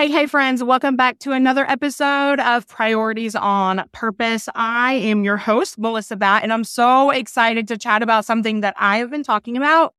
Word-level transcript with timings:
Hey, 0.00 0.08
hey, 0.08 0.24
friends, 0.24 0.64
welcome 0.64 0.96
back 0.96 1.18
to 1.18 1.32
another 1.32 1.68
episode 1.68 2.40
of 2.40 2.66
Priorities 2.66 3.34
on 3.34 3.84
Purpose. 3.92 4.48
I 4.54 4.94
am 4.94 5.24
your 5.24 5.36
host, 5.36 5.78
Melissa 5.78 6.16
Batt, 6.16 6.42
and 6.42 6.54
I'm 6.54 6.64
so 6.64 7.10
excited 7.10 7.68
to 7.68 7.76
chat 7.76 8.02
about 8.02 8.24
something 8.24 8.60
that 8.60 8.74
I 8.78 8.96
have 8.96 9.10
been 9.10 9.22
talking 9.22 9.58
about. 9.58 9.92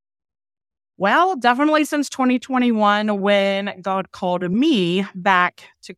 Well, 0.97 1.35
definitely 1.35 1.85
since 1.85 2.09
2021, 2.09 3.21
when 3.21 3.79
God 3.79 4.11
called 4.11 4.41
me 4.49 5.05
back 5.13 5.65
to 5.83 5.93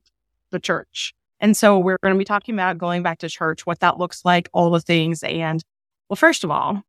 the 0.51 0.59
church. 0.59 1.13
And 1.39 1.55
so 1.55 1.79
we're 1.79 1.97
going 2.03 2.13
to 2.13 2.19
be 2.19 2.25
talking 2.25 2.55
about 2.55 2.77
going 2.77 3.03
back 3.03 3.19
to 3.19 3.29
church, 3.29 3.65
what 3.65 3.79
that 3.79 3.99
looks 3.99 4.25
like, 4.25 4.49
all 4.51 4.69
the 4.69 4.81
things. 4.81 5.23
And 5.23 5.63
well, 6.09 6.17
first 6.17 6.43
of 6.43 6.51
all, 6.51 6.81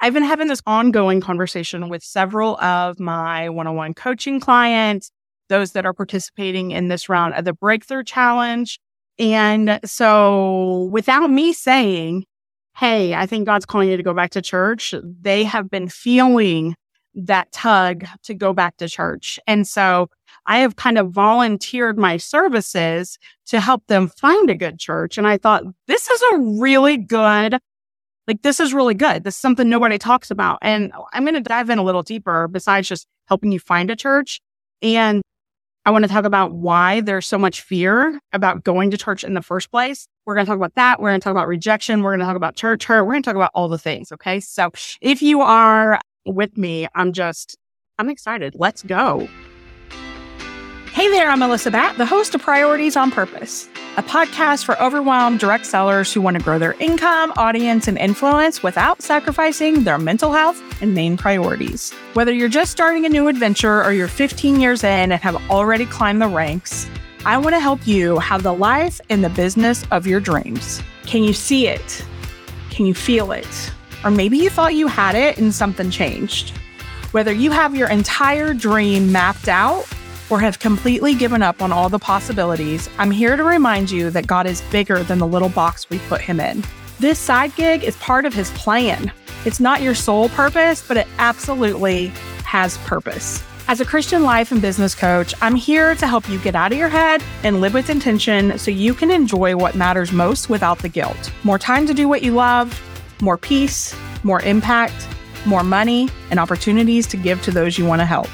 I've 0.00 0.14
been 0.14 0.24
having 0.24 0.48
this 0.48 0.62
ongoing 0.66 1.20
conversation 1.20 1.88
with 1.88 2.02
several 2.02 2.56
of 2.58 2.98
my 2.98 3.50
one 3.50 3.68
on 3.68 3.76
one 3.76 3.94
coaching 3.94 4.40
clients 4.40 5.12
those 5.48 5.72
that 5.72 5.86
are 5.86 5.92
participating 5.92 6.70
in 6.70 6.88
this 6.88 7.08
round 7.08 7.34
of 7.34 7.44
the 7.44 7.52
Breakthrough 7.52 8.04
Challenge. 8.04 8.78
And 9.18 9.80
so 9.84 10.88
without 10.92 11.30
me 11.30 11.52
saying, 11.52 12.24
Hey, 12.76 13.14
I 13.14 13.26
think 13.26 13.46
God's 13.46 13.66
calling 13.66 13.88
you 13.88 13.96
to 13.96 14.02
go 14.04 14.14
back 14.14 14.30
to 14.30 14.42
church, 14.42 14.94
they 15.02 15.42
have 15.42 15.68
been 15.68 15.88
feeling 15.88 16.76
that 17.14 17.50
tug 17.50 18.04
to 18.22 18.34
go 18.34 18.52
back 18.52 18.76
to 18.76 18.88
church. 18.88 19.40
And 19.46 19.66
so 19.66 20.08
I 20.46 20.58
have 20.58 20.76
kind 20.76 20.98
of 20.98 21.10
volunteered 21.10 21.98
my 21.98 22.16
services 22.16 23.18
to 23.46 23.60
help 23.60 23.86
them 23.88 24.08
find 24.08 24.48
a 24.48 24.54
good 24.54 24.78
church. 24.78 25.18
And 25.18 25.26
I 25.26 25.38
thought, 25.38 25.64
this 25.86 26.08
is 26.08 26.22
a 26.32 26.38
really 26.38 26.96
good, 26.96 27.58
like, 28.26 28.42
this 28.42 28.60
is 28.60 28.72
really 28.72 28.94
good. 28.94 29.24
This 29.24 29.34
is 29.34 29.40
something 29.40 29.68
nobody 29.68 29.98
talks 29.98 30.30
about. 30.30 30.58
And 30.62 30.92
I'm 31.12 31.24
going 31.24 31.34
to 31.34 31.40
dive 31.40 31.70
in 31.70 31.78
a 31.78 31.82
little 31.82 32.02
deeper 32.02 32.48
besides 32.48 32.88
just 32.88 33.06
helping 33.26 33.52
you 33.52 33.58
find 33.58 33.90
a 33.90 33.96
church. 33.96 34.40
And 34.80 35.22
I 35.88 35.90
want 35.90 36.04
to 36.04 36.08
talk 36.10 36.26
about 36.26 36.52
why 36.52 37.00
there's 37.00 37.26
so 37.26 37.38
much 37.38 37.62
fear 37.62 38.20
about 38.34 38.62
going 38.62 38.90
to 38.90 38.98
church 38.98 39.24
in 39.24 39.32
the 39.32 39.40
first 39.40 39.70
place. 39.70 40.06
We're 40.26 40.34
going 40.34 40.44
to 40.44 40.50
talk 40.50 40.58
about 40.58 40.74
that. 40.74 41.00
We're 41.00 41.08
going 41.08 41.18
to 41.18 41.24
talk 41.24 41.30
about 41.30 41.48
rejection. 41.48 42.02
We're 42.02 42.10
going 42.10 42.20
to 42.20 42.26
talk 42.26 42.36
about 42.36 42.56
church 42.56 42.84
hurt. 42.84 43.04
We're 43.04 43.14
going 43.14 43.22
to 43.22 43.30
talk 43.30 43.36
about 43.36 43.52
all 43.54 43.68
the 43.68 43.78
things. 43.78 44.12
Okay. 44.12 44.38
So 44.38 44.70
if 45.00 45.22
you 45.22 45.40
are 45.40 45.98
with 46.26 46.58
me, 46.58 46.88
I'm 46.94 47.14
just, 47.14 47.56
I'm 47.98 48.10
excited. 48.10 48.54
Let's 48.54 48.82
go. 48.82 49.30
Hey 50.98 51.08
there, 51.10 51.30
I'm 51.30 51.38
Melissa 51.38 51.70
Batt, 51.70 51.96
the 51.96 52.04
host 52.04 52.34
of 52.34 52.42
Priorities 52.42 52.96
on 52.96 53.12
Purpose 53.12 53.68
a 53.96 54.02
podcast 54.02 54.64
for 54.64 54.76
overwhelmed 54.82 55.38
direct 55.38 55.64
sellers 55.64 56.12
who 56.12 56.20
want 56.20 56.36
to 56.36 56.42
grow 56.42 56.58
their 56.58 56.72
income, 56.80 57.32
audience, 57.36 57.86
and 57.86 57.96
influence 57.96 58.64
without 58.64 59.00
sacrificing 59.00 59.84
their 59.84 59.96
mental 59.96 60.32
health 60.32 60.60
and 60.82 60.94
main 60.94 61.16
priorities. 61.16 61.92
Whether 62.14 62.32
you're 62.32 62.48
just 62.48 62.72
starting 62.72 63.06
a 63.06 63.08
new 63.08 63.28
adventure 63.28 63.84
or 63.84 63.92
you're 63.92 64.08
15 64.08 64.58
years 64.58 64.82
in 64.82 65.12
and 65.12 65.22
have 65.22 65.36
already 65.48 65.86
climbed 65.86 66.20
the 66.20 66.26
ranks, 66.26 66.90
I 67.24 67.38
want 67.38 67.54
to 67.54 67.60
help 67.60 67.86
you 67.86 68.18
have 68.18 68.42
the 68.42 68.52
life 68.52 69.00
and 69.08 69.22
the 69.22 69.30
business 69.30 69.84
of 69.92 70.04
your 70.04 70.18
dreams. 70.18 70.82
Can 71.06 71.22
you 71.22 71.32
see 71.32 71.68
it? 71.68 72.04
Can 72.70 72.86
you 72.86 72.94
feel 72.94 73.30
it? 73.30 73.72
Or 74.02 74.10
maybe 74.10 74.36
you 74.36 74.50
thought 74.50 74.74
you 74.74 74.88
had 74.88 75.14
it 75.14 75.38
and 75.38 75.54
something 75.54 75.92
changed. 75.92 76.50
Whether 77.12 77.32
you 77.32 77.52
have 77.52 77.76
your 77.76 77.88
entire 77.88 78.52
dream 78.52 79.12
mapped 79.12 79.46
out 79.46 79.86
or 80.30 80.40
have 80.40 80.58
completely 80.58 81.14
given 81.14 81.42
up 81.42 81.62
on 81.62 81.72
all 81.72 81.88
the 81.88 81.98
possibilities, 81.98 82.88
I'm 82.98 83.10
here 83.10 83.36
to 83.36 83.44
remind 83.44 83.90
you 83.90 84.10
that 84.10 84.26
God 84.26 84.46
is 84.46 84.60
bigger 84.70 85.02
than 85.02 85.18
the 85.18 85.26
little 85.26 85.48
box 85.48 85.88
we 85.90 85.98
put 86.00 86.20
him 86.20 86.40
in. 86.40 86.62
This 86.98 87.18
side 87.18 87.54
gig 87.56 87.84
is 87.84 87.96
part 87.96 88.24
of 88.24 88.34
his 88.34 88.50
plan. 88.52 89.12
It's 89.44 89.60
not 89.60 89.82
your 89.82 89.94
sole 89.94 90.28
purpose, 90.30 90.86
but 90.86 90.96
it 90.96 91.06
absolutely 91.18 92.08
has 92.44 92.76
purpose. 92.78 93.42
As 93.68 93.80
a 93.80 93.84
Christian 93.84 94.22
life 94.22 94.50
and 94.50 94.62
business 94.62 94.94
coach, 94.94 95.34
I'm 95.42 95.54
here 95.54 95.94
to 95.94 96.06
help 96.06 96.28
you 96.28 96.38
get 96.38 96.54
out 96.54 96.72
of 96.72 96.78
your 96.78 96.88
head 96.88 97.22
and 97.44 97.60
live 97.60 97.74
with 97.74 97.90
intention 97.90 98.58
so 98.58 98.70
you 98.70 98.94
can 98.94 99.10
enjoy 99.10 99.56
what 99.56 99.74
matters 99.74 100.10
most 100.10 100.48
without 100.48 100.78
the 100.78 100.88
guilt. 100.88 101.30
More 101.44 101.58
time 101.58 101.86
to 101.86 101.92
do 101.92 102.08
what 102.08 102.22
you 102.22 102.32
love, 102.32 102.80
more 103.20 103.36
peace, 103.36 103.94
more 104.22 104.40
impact, 104.40 105.06
more 105.44 105.62
money, 105.62 106.08
and 106.30 106.40
opportunities 106.40 107.06
to 107.08 107.16
give 107.16 107.42
to 107.42 107.50
those 107.50 107.78
you 107.78 107.84
want 107.84 108.00
to 108.00 108.06
help. 108.06 108.28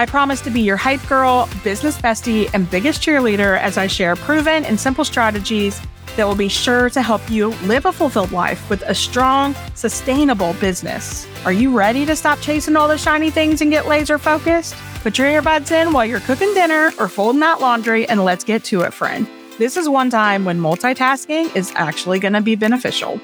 I 0.00 0.06
promise 0.06 0.40
to 0.40 0.50
be 0.50 0.62
your 0.62 0.78
hype 0.78 1.06
girl, 1.06 1.46
business 1.62 1.98
bestie, 2.00 2.48
and 2.54 2.70
biggest 2.70 3.02
cheerleader 3.02 3.58
as 3.58 3.76
I 3.76 3.86
share 3.86 4.16
proven 4.16 4.64
and 4.64 4.80
simple 4.80 5.04
strategies 5.04 5.78
that 6.16 6.26
will 6.26 6.34
be 6.34 6.48
sure 6.48 6.88
to 6.88 7.02
help 7.02 7.20
you 7.30 7.48
live 7.64 7.84
a 7.84 7.92
fulfilled 7.92 8.32
life 8.32 8.70
with 8.70 8.80
a 8.86 8.94
strong, 8.94 9.54
sustainable 9.74 10.54
business. 10.54 11.28
Are 11.44 11.52
you 11.52 11.76
ready 11.76 12.06
to 12.06 12.16
stop 12.16 12.40
chasing 12.40 12.76
all 12.76 12.88
the 12.88 12.96
shiny 12.96 13.28
things 13.28 13.60
and 13.60 13.70
get 13.70 13.88
laser 13.88 14.16
focused? 14.16 14.74
Put 15.02 15.18
your 15.18 15.26
earbuds 15.26 15.70
in 15.70 15.92
while 15.92 16.06
you're 16.06 16.20
cooking 16.20 16.54
dinner 16.54 16.92
or 16.98 17.06
folding 17.06 17.40
that 17.40 17.60
laundry 17.60 18.08
and 18.08 18.24
let's 18.24 18.42
get 18.42 18.64
to 18.64 18.80
it, 18.80 18.94
friend. 18.94 19.28
This 19.58 19.76
is 19.76 19.86
one 19.86 20.08
time 20.08 20.46
when 20.46 20.58
multitasking 20.58 21.54
is 21.54 21.74
actually 21.76 22.20
going 22.20 22.32
to 22.32 22.40
be 22.40 22.54
beneficial. 22.54 23.20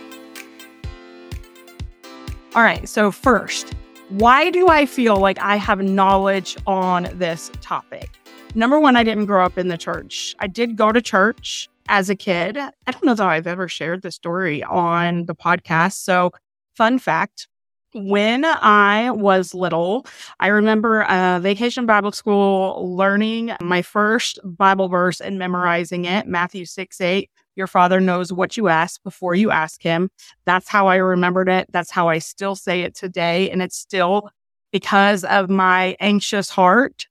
All 2.54 2.62
right, 2.62 2.86
so 2.86 3.10
first, 3.10 3.74
why 4.10 4.50
do 4.50 4.68
I 4.68 4.86
feel 4.86 5.16
like 5.16 5.38
I 5.40 5.56
have 5.56 5.80
knowledge 5.80 6.56
on 6.66 7.08
this 7.14 7.50
topic? 7.60 8.10
Number 8.54 8.78
one, 8.78 8.96
I 8.96 9.02
didn't 9.02 9.26
grow 9.26 9.44
up 9.44 9.58
in 9.58 9.68
the 9.68 9.76
church. 9.76 10.34
I 10.38 10.46
did 10.46 10.76
go 10.76 10.92
to 10.92 11.02
church 11.02 11.68
as 11.88 12.08
a 12.08 12.14
kid. 12.14 12.56
I 12.56 12.90
don't 12.90 13.04
know 13.04 13.14
that 13.14 13.26
I've 13.26 13.46
ever 13.46 13.68
shared 13.68 14.02
the 14.02 14.12
story 14.12 14.62
on 14.62 15.26
the 15.26 15.34
podcast. 15.34 15.94
So, 16.04 16.30
fun 16.76 16.98
fact 16.98 17.48
when 17.96 18.44
I 18.44 19.10
was 19.10 19.54
little, 19.54 20.06
I 20.38 20.48
remember 20.48 21.04
uh, 21.04 21.40
vacation 21.40 21.86
Bible 21.86 22.12
school 22.12 22.94
learning 22.96 23.52
my 23.60 23.82
first 23.82 24.38
Bible 24.44 24.88
verse 24.88 25.20
and 25.20 25.38
memorizing 25.38 26.04
it, 26.04 26.26
Matthew 26.26 26.66
6 26.66 27.00
8. 27.00 27.30
Your 27.56 27.66
father 27.66 28.00
knows 28.00 28.32
what 28.32 28.56
you 28.58 28.68
ask 28.68 29.02
before 29.02 29.34
you 29.34 29.50
ask 29.50 29.82
him. 29.82 30.10
That's 30.44 30.68
how 30.68 30.88
I 30.88 30.96
remembered 30.96 31.48
it. 31.48 31.66
That's 31.72 31.90
how 31.90 32.08
I 32.08 32.18
still 32.18 32.54
say 32.54 32.82
it 32.82 32.94
today. 32.94 33.50
And 33.50 33.62
it's 33.62 33.78
still 33.78 34.28
because 34.72 35.24
of 35.24 35.48
my 35.48 35.96
anxious 35.98 36.50
heart. 36.50 37.06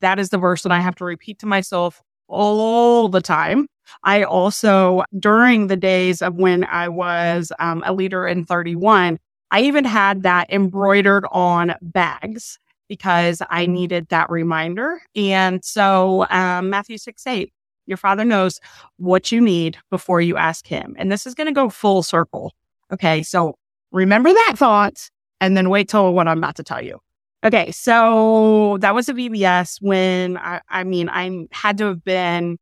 That 0.00 0.18
is 0.18 0.30
the 0.30 0.38
verse 0.38 0.62
that 0.62 0.72
I 0.72 0.80
have 0.80 0.94
to 0.96 1.04
repeat 1.04 1.38
to 1.40 1.46
myself 1.46 2.02
all 2.28 3.08
the 3.08 3.20
time. 3.20 3.66
I 4.04 4.22
also, 4.22 5.02
during 5.18 5.66
the 5.66 5.76
days 5.76 6.22
of 6.22 6.36
when 6.36 6.64
I 6.64 6.88
was 6.88 7.52
um, 7.58 7.82
a 7.84 7.92
leader 7.92 8.26
in 8.26 8.44
31, 8.46 9.18
I 9.50 9.62
even 9.62 9.84
had 9.84 10.22
that 10.22 10.50
embroidered 10.50 11.24
on 11.30 11.74
bags 11.82 12.58
because 12.88 13.40
I 13.48 13.66
needed 13.66 14.08
that 14.08 14.30
reminder. 14.30 15.00
And 15.14 15.64
so, 15.64 16.26
um, 16.28 16.70
Matthew 16.70 16.98
6 16.98 17.26
8, 17.26 17.52
your 17.86 17.96
father 17.96 18.24
knows 18.24 18.60
what 18.96 19.30
you 19.32 19.40
need 19.40 19.78
before 19.90 20.20
you 20.20 20.36
ask 20.36 20.66
him. 20.66 20.94
And 20.98 21.10
this 21.10 21.26
is 21.26 21.34
going 21.34 21.46
to 21.46 21.52
go 21.52 21.68
full 21.70 22.02
circle. 22.02 22.52
Okay. 22.92 23.22
So 23.22 23.56
remember 23.92 24.32
that 24.32 24.54
thought 24.56 25.10
and 25.40 25.56
then 25.56 25.70
wait 25.70 25.88
till 25.88 26.12
what 26.12 26.28
I'm 26.28 26.38
about 26.38 26.56
to 26.56 26.64
tell 26.64 26.82
you. 26.82 27.00
Okay. 27.44 27.70
So 27.70 28.78
that 28.80 28.94
was 28.94 29.08
a 29.08 29.14
VBS 29.14 29.80
when 29.80 30.36
I, 30.36 30.60
I 30.68 30.84
mean, 30.84 31.08
I 31.08 31.46
had 31.52 31.78
to 31.78 31.86
have 31.86 32.04
been 32.04 32.58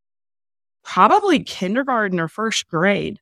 probably 0.84 1.43
kindergarten 1.43 2.20
or 2.20 2.28
first 2.28 2.69
grade. 2.69 3.19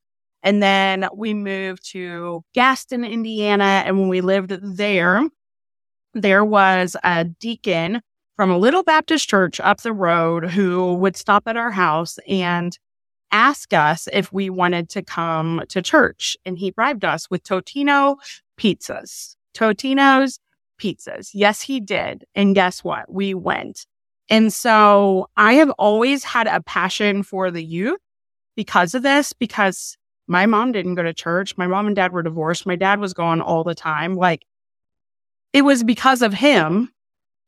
And 0.47 0.63
then 0.63 1.09
we 1.13 1.35
moved 1.35 1.85
to 1.91 2.45
Gaston, 2.55 3.05
Indiana. 3.05 3.83
And 3.85 3.99
when 3.99 4.09
we 4.09 4.21
lived 4.21 4.51
there, 4.63 5.29
there 6.15 6.45
was 6.45 6.95
a 7.03 7.25
deacon 7.25 8.01
from 8.37 8.53
a 8.53 8.57
little 8.57 8.85
Baptist 8.85 9.29
church 9.29 9.59
up 9.59 9.81
the 9.81 9.93
road 9.93 10.49
who 10.51 10.95
would 10.95 11.17
stop 11.17 11.49
at 11.49 11.57
our 11.57 11.73
house 11.73 12.21
and 12.29 12.79
ask 13.33 13.73
us 13.73 14.09
if 14.13 14.33
we 14.33 14.49
wanted 14.49 14.89
to 14.91 15.03
come 15.03 15.65
to 15.69 15.83
church. 15.83 16.37
And 16.47 16.57
he 16.57 16.71
bribed 16.71 17.05
us 17.05 17.29
with 17.29 17.43
Totino 17.43 18.15
pizzas. 18.57 19.35
Totino's 19.53 20.39
pizzas. 20.81 21.31
Yes, 21.35 21.61
he 21.61 21.81
did. 21.81 22.25
And 22.37 22.55
guess 22.55 22.85
what? 22.85 23.13
We 23.13 23.35
went. 23.35 23.85
And 24.31 24.53
so 24.53 25.29
I 25.37 25.55
have 25.55 25.71
always 25.71 26.23
had 26.23 26.47
a 26.47 26.63
passion 26.63 27.25
for 27.25 27.51
the 27.51 27.65
youth 27.65 27.99
because 28.55 28.95
of 28.95 29.03
this, 29.03 29.33
because 29.33 29.97
my 30.27 30.47
mom 30.47 30.73
didn't 30.73 30.95
go 30.95 31.03
to 31.03 31.15
church. 31.15 31.57
My 31.57 31.67
mom 31.67 31.87
and 31.87 31.97
dad 31.97 32.13
were 32.13 32.23
divorced. 32.23 32.67
My 32.67 32.77
dad 32.77 33.01
was 33.01 33.15
gone 33.15 33.41
all 33.41 33.65
the 33.65 33.75
time. 33.75 34.15
Like 34.15 34.45
it 35.53 35.63
was 35.63 35.85
because 35.85 36.23
of 36.23 36.35
him 36.35 36.93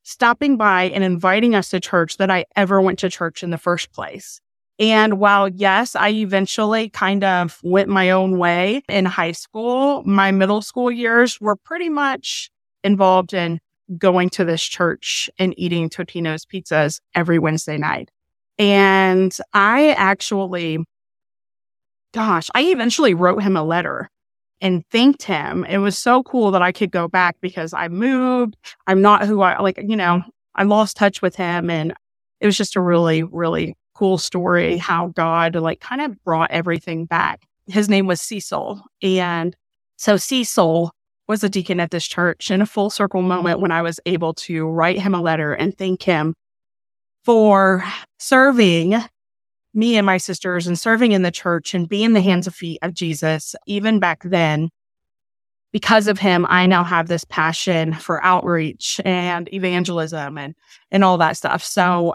stopping 0.02 0.56
by 0.56 0.84
and 0.84 1.04
inviting 1.04 1.54
us 1.54 1.68
to 1.70 1.80
church 1.80 2.16
that 2.16 2.30
I 2.30 2.46
ever 2.56 2.80
went 2.80 2.98
to 3.00 3.10
church 3.10 3.42
in 3.42 3.50
the 3.50 3.58
first 3.58 3.92
place. 3.92 4.40
And 4.78 5.18
while 5.18 5.48
yes, 5.48 5.96
I 5.96 6.10
eventually 6.10 6.88
kind 6.88 7.24
of 7.24 7.58
went 7.62 7.88
my 7.88 8.10
own 8.10 8.38
way 8.38 8.82
in 8.88 9.04
high 9.04 9.32
school, 9.32 10.02
my 10.04 10.30
middle 10.30 10.62
school 10.62 10.90
years 10.90 11.40
were 11.40 11.56
pretty 11.56 11.88
much 11.88 12.50
involved 12.84 13.34
in 13.34 13.60
going 13.98 14.30
to 14.30 14.44
this 14.44 14.62
church 14.62 15.28
and 15.38 15.52
eating 15.58 15.88
Totino's 15.88 16.44
pizzas 16.44 17.00
every 17.14 17.38
Wednesday 17.38 17.76
night. 17.76 18.10
And 18.58 19.36
I 19.52 19.90
actually, 19.90 20.78
gosh, 22.18 22.50
I 22.52 22.62
eventually 22.62 23.14
wrote 23.14 23.44
him 23.44 23.56
a 23.56 23.62
letter 23.62 24.10
and 24.60 24.84
thanked 24.90 25.22
him. 25.22 25.64
It 25.66 25.78
was 25.78 25.96
so 25.96 26.24
cool 26.24 26.50
that 26.50 26.62
I 26.62 26.72
could 26.72 26.90
go 26.90 27.06
back 27.06 27.36
because 27.40 27.72
I 27.72 27.86
moved. 27.86 28.56
I'm 28.88 29.00
not 29.00 29.24
who 29.24 29.40
I 29.40 29.60
like, 29.62 29.78
you 29.86 29.94
know, 29.94 30.22
I 30.56 30.64
lost 30.64 30.96
touch 30.96 31.22
with 31.22 31.36
him 31.36 31.70
and 31.70 31.94
it 32.40 32.46
was 32.46 32.56
just 32.56 32.74
a 32.74 32.80
really, 32.80 33.22
really 33.22 33.76
cool 33.94 34.18
story 34.18 34.78
how 34.78 35.12
God 35.14 35.54
like 35.54 35.78
kind 35.78 36.00
of 36.00 36.20
brought 36.24 36.50
everything 36.50 37.04
back. 37.04 37.44
His 37.68 37.88
name 37.88 38.08
was 38.08 38.20
Cecil. 38.20 38.82
And 39.00 39.54
so 39.96 40.16
Cecil 40.16 40.90
was 41.28 41.44
a 41.44 41.48
deacon 41.48 41.78
at 41.78 41.92
this 41.92 42.04
church 42.04 42.50
in 42.50 42.60
a 42.60 42.66
full 42.66 42.90
circle 42.90 43.22
moment 43.22 43.60
when 43.60 43.70
I 43.70 43.82
was 43.82 44.00
able 44.06 44.34
to 44.34 44.66
write 44.66 44.98
him 44.98 45.14
a 45.14 45.22
letter 45.22 45.52
and 45.52 45.78
thank 45.78 46.02
him 46.02 46.34
for 47.22 47.84
serving 48.18 48.96
me 49.74 49.96
and 49.96 50.06
my 50.06 50.16
sisters 50.16 50.66
and 50.66 50.78
serving 50.78 51.12
in 51.12 51.22
the 51.22 51.30
church 51.30 51.74
and 51.74 51.88
being 51.88 52.12
the 52.12 52.20
hands 52.20 52.46
and 52.46 52.54
feet 52.54 52.78
of 52.82 52.94
Jesus, 52.94 53.54
even 53.66 53.98
back 54.00 54.22
then. 54.24 54.70
Because 55.70 56.08
of 56.08 56.18
him, 56.18 56.46
I 56.48 56.66
now 56.66 56.82
have 56.82 57.08
this 57.08 57.24
passion 57.24 57.92
for 57.92 58.24
outreach 58.24 59.00
and 59.04 59.52
evangelism 59.52 60.38
and, 60.38 60.54
and 60.90 61.04
all 61.04 61.18
that 61.18 61.36
stuff. 61.36 61.62
So 61.62 62.14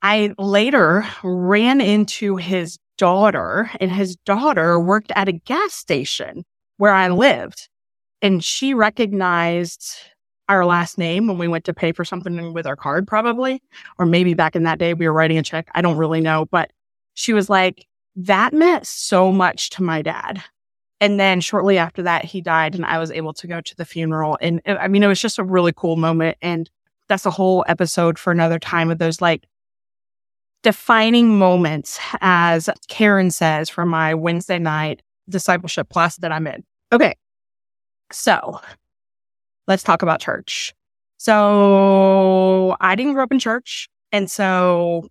I 0.00 0.32
later 0.38 1.04
ran 1.22 1.80
into 1.80 2.36
his 2.36 2.78
daughter, 2.96 3.70
and 3.80 3.92
his 3.92 4.16
daughter 4.16 4.80
worked 4.80 5.12
at 5.14 5.28
a 5.28 5.32
gas 5.32 5.74
station 5.74 6.44
where 6.78 6.94
I 6.94 7.08
lived. 7.08 7.68
And 8.22 8.42
she 8.42 8.74
recognized 8.74 9.94
our 10.48 10.64
last 10.64 10.98
name 10.98 11.26
when 11.26 11.38
we 11.38 11.46
went 11.46 11.64
to 11.66 11.74
pay 11.74 11.92
for 11.92 12.04
something 12.04 12.52
with 12.54 12.66
our 12.66 12.76
card, 12.76 13.06
probably. 13.06 13.62
Or 13.98 14.06
maybe 14.06 14.34
back 14.34 14.56
in 14.56 14.62
that 14.64 14.78
day, 14.78 14.94
we 14.94 15.06
were 15.06 15.12
writing 15.12 15.38
a 15.38 15.42
check. 15.42 15.68
I 15.74 15.82
don't 15.82 15.98
really 15.98 16.20
know. 16.20 16.46
But 16.50 16.70
she 17.18 17.32
was 17.32 17.50
like, 17.50 17.84
that 18.14 18.52
meant 18.52 18.86
so 18.86 19.32
much 19.32 19.70
to 19.70 19.82
my 19.82 20.02
dad. 20.02 20.40
And 21.00 21.18
then 21.18 21.40
shortly 21.40 21.76
after 21.76 22.00
that, 22.04 22.24
he 22.24 22.40
died, 22.40 22.76
and 22.76 22.86
I 22.86 23.00
was 23.00 23.10
able 23.10 23.32
to 23.34 23.48
go 23.48 23.60
to 23.60 23.76
the 23.76 23.84
funeral. 23.84 24.38
And 24.40 24.62
uh, 24.64 24.76
I 24.80 24.86
mean, 24.86 25.02
it 25.02 25.08
was 25.08 25.20
just 25.20 25.36
a 25.36 25.42
really 25.42 25.72
cool 25.74 25.96
moment. 25.96 26.38
And 26.42 26.70
that's 27.08 27.26
a 27.26 27.30
whole 27.32 27.64
episode 27.66 28.20
for 28.20 28.30
another 28.30 28.60
time 28.60 28.92
of 28.92 28.98
those 28.98 29.20
like 29.20 29.48
defining 30.62 31.36
moments, 31.36 31.98
as 32.20 32.70
Karen 32.86 33.32
says 33.32 33.68
from 33.68 33.88
my 33.88 34.14
Wednesday 34.14 34.60
night 34.60 35.02
discipleship 35.28 35.88
class 35.88 36.18
that 36.18 36.30
I'm 36.30 36.46
in. 36.46 36.62
Okay. 36.92 37.16
So 38.12 38.60
let's 39.66 39.82
talk 39.82 40.02
about 40.02 40.20
church. 40.20 40.72
So 41.16 42.76
I 42.80 42.94
didn't 42.94 43.14
grow 43.14 43.24
up 43.24 43.32
in 43.32 43.40
church. 43.40 43.88
And 44.12 44.30
so 44.30 45.08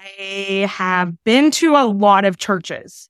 I 0.00 0.66
have 0.70 1.12
been 1.24 1.50
to 1.52 1.76
a 1.76 1.86
lot 1.86 2.24
of 2.24 2.38
churches. 2.38 3.08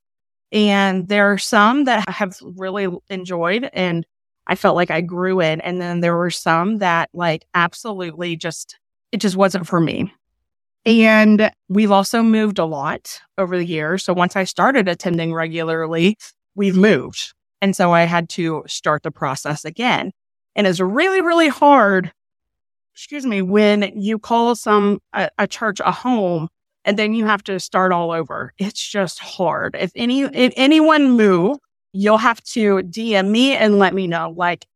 And 0.50 1.08
there 1.08 1.30
are 1.30 1.38
some 1.38 1.84
that 1.84 2.04
I 2.08 2.12
have 2.12 2.38
really 2.56 2.88
enjoyed 3.10 3.68
and 3.72 4.06
I 4.46 4.54
felt 4.54 4.76
like 4.76 4.90
I 4.90 5.02
grew 5.02 5.40
in. 5.40 5.60
And 5.60 5.80
then 5.80 6.00
there 6.00 6.16
were 6.16 6.30
some 6.30 6.78
that 6.78 7.10
like 7.12 7.44
absolutely 7.54 8.36
just, 8.36 8.78
it 9.12 9.18
just 9.18 9.36
wasn't 9.36 9.66
for 9.66 9.80
me. 9.80 10.12
And 10.86 11.50
we've 11.68 11.90
also 11.90 12.22
moved 12.22 12.58
a 12.58 12.64
lot 12.64 13.20
over 13.36 13.58
the 13.58 13.66
years. 13.66 14.04
So 14.04 14.14
once 14.14 14.36
I 14.36 14.44
started 14.44 14.88
attending 14.88 15.34
regularly, 15.34 16.16
we've 16.54 16.76
moved. 16.76 17.34
And 17.60 17.76
so 17.76 17.92
I 17.92 18.04
had 18.04 18.30
to 18.30 18.64
start 18.66 19.02
the 19.02 19.10
process 19.10 19.66
again. 19.66 20.12
And 20.56 20.66
it's 20.66 20.80
really, 20.80 21.20
really 21.20 21.48
hard, 21.48 22.10
excuse 22.94 23.26
me, 23.26 23.42
when 23.42 23.92
you 24.00 24.18
call 24.18 24.54
some 24.54 25.00
a, 25.12 25.28
a 25.36 25.46
church 25.46 25.80
a 25.80 25.92
home 25.92 26.48
and 26.88 26.98
then 26.98 27.12
you 27.12 27.26
have 27.26 27.44
to 27.44 27.60
start 27.60 27.92
all 27.92 28.10
over. 28.10 28.54
It's 28.56 28.80
just 28.80 29.18
hard. 29.18 29.76
If 29.78 29.92
any 29.94 30.22
mm-hmm. 30.22 30.34
if 30.34 30.54
anyone 30.56 31.10
move, 31.10 31.58
you'll 31.92 32.16
have 32.16 32.42
to 32.44 32.76
DM 32.78 33.28
me 33.28 33.54
and 33.54 33.78
let 33.78 33.92
me 33.92 34.06
know 34.06 34.32
like 34.34 34.66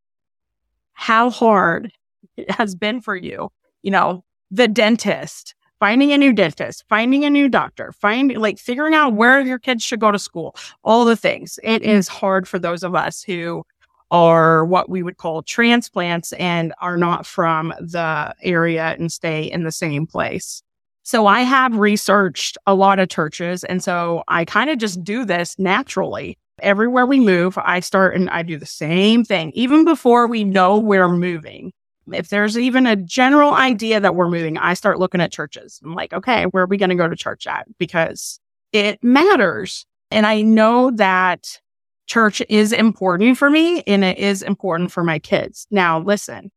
how 0.92 1.30
hard 1.30 1.90
it 2.36 2.50
has 2.50 2.74
been 2.74 3.00
for 3.00 3.16
you. 3.16 3.50
You 3.80 3.92
know, 3.92 4.24
the 4.50 4.68
dentist, 4.68 5.54
finding 5.80 6.12
a 6.12 6.18
new 6.18 6.34
dentist, 6.34 6.84
finding 6.86 7.24
a 7.24 7.30
new 7.30 7.48
doctor, 7.48 7.92
finding 7.92 8.38
like 8.38 8.58
figuring 8.58 8.92
out 8.92 9.14
where 9.14 9.40
your 9.40 9.58
kids 9.58 9.82
should 9.82 10.00
go 10.00 10.12
to 10.12 10.18
school, 10.18 10.54
all 10.84 11.06
the 11.06 11.16
things. 11.16 11.58
It 11.62 11.80
mm-hmm. 11.80 11.92
is 11.92 12.08
hard 12.08 12.46
for 12.46 12.58
those 12.58 12.82
of 12.82 12.94
us 12.94 13.22
who 13.22 13.64
are 14.10 14.66
what 14.66 14.90
we 14.90 15.02
would 15.02 15.16
call 15.16 15.42
transplants 15.42 16.34
and 16.34 16.74
are 16.82 16.98
not 16.98 17.24
from 17.24 17.72
the 17.80 18.34
area 18.42 18.94
and 18.98 19.10
stay 19.10 19.44
in 19.44 19.64
the 19.64 19.72
same 19.72 20.06
place. 20.06 20.62
So 21.02 21.26
I 21.26 21.40
have 21.40 21.76
researched 21.76 22.56
a 22.66 22.74
lot 22.74 22.98
of 22.98 23.08
churches. 23.08 23.64
And 23.64 23.82
so 23.82 24.22
I 24.28 24.44
kind 24.44 24.70
of 24.70 24.78
just 24.78 25.02
do 25.02 25.24
this 25.24 25.58
naturally. 25.58 26.38
Everywhere 26.60 27.06
we 27.06 27.18
move, 27.18 27.58
I 27.58 27.80
start 27.80 28.14
and 28.14 28.30
I 28.30 28.42
do 28.42 28.56
the 28.56 28.66
same 28.66 29.24
thing, 29.24 29.50
even 29.54 29.84
before 29.84 30.28
we 30.28 30.44
know 30.44 30.78
we're 30.78 31.08
moving 31.08 31.72
if 32.10 32.28
there's 32.28 32.58
even 32.58 32.86
a 32.86 32.96
general 32.96 33.54
idea 33.54 34.00
that 34.00 34.14
we're 34.14 34.28
moving, 34.28 34.58
I 34.58 34.74
start 34.74 34.98
looking 34.98 35.20
at 35.20 35.32
churches. 35.32 35.80
I'm 35.84 35.94
like, 35.94 36.12
okay, 36.12 36.44
where 36.46 36.64
are 36.64 36.66
we 36.66 36.76
going 36.76 36.90
to 36.90 36.96
go 36.96 37.08
to 37.08 37.16
church 37.16 37.46
at? 37.46 37.66
Because 37.78 38.40
it 38.72 39.02
matters. 39.02 39.86
And 40.10 40.26
I 40.26 40.42
know 40.42 40.90
that 40.92 41.60
church 42.06 42.42
is 42.48 42.72
important 42.72 43.38
for 43.38 43.48
me 43.48 43.82
and 43.86 44.04
it 44.04 44.18
is 44.18 44.42
important 44.42 44.90
for 44.90 45.04
my 45.04 45.18
kids. 45.18 45.66
Now, 45.70 46.00
listen, 46.00 46.50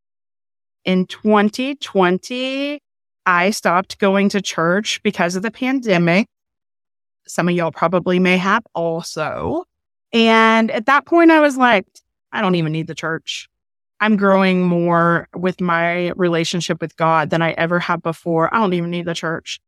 in 0.83 1.05
2020, 1.05 2.81
I 3.25 3.49
stopped 3.49 3.99
going 3.99 4.29
to 4.29 4.41
church 4.41 5.01
because 5.03 5.35
of 5.35 5.43
the 5.43 5.51
pandemic. 5.51 6.27
Some 7.27 7.49
of 7.49 7.55
y'all 7.55 7.71
probably 7.71 8.19
may 8.19 8.37
have 8.37 8.63
also. 8.75 9.65
And 10.13 10.69
at 10.71 10.85
that 10.85 11.05
point, 11.05 11.31
I 11.31 11.39
was 11.39 11.57
like, 11.57 11.85
I 12.31 12.41
don't 12.41 12.55
even 12.55 12.71
need 12.71 12.87
the 12.87 12.95
church. 12.95 13.49
I'm 13.99 14.17
growing 14.17 14.63
more 14.63 15.27
with 15.35 15.61
my 15.61 16.11
relationship 16.11 16.81
with 16.81 16.95
God 16.97 17.29
than 17.29 17.41
I 17.41 17.51
ever 17.51 17.79
have 17.79 18.03
before. 18.03 18.53
I 18.53 18.59
don't 18.59 18.73
even 18.73 18.91
need 18.91 19.05
the 19.05 19.15
church. 19.15 19.59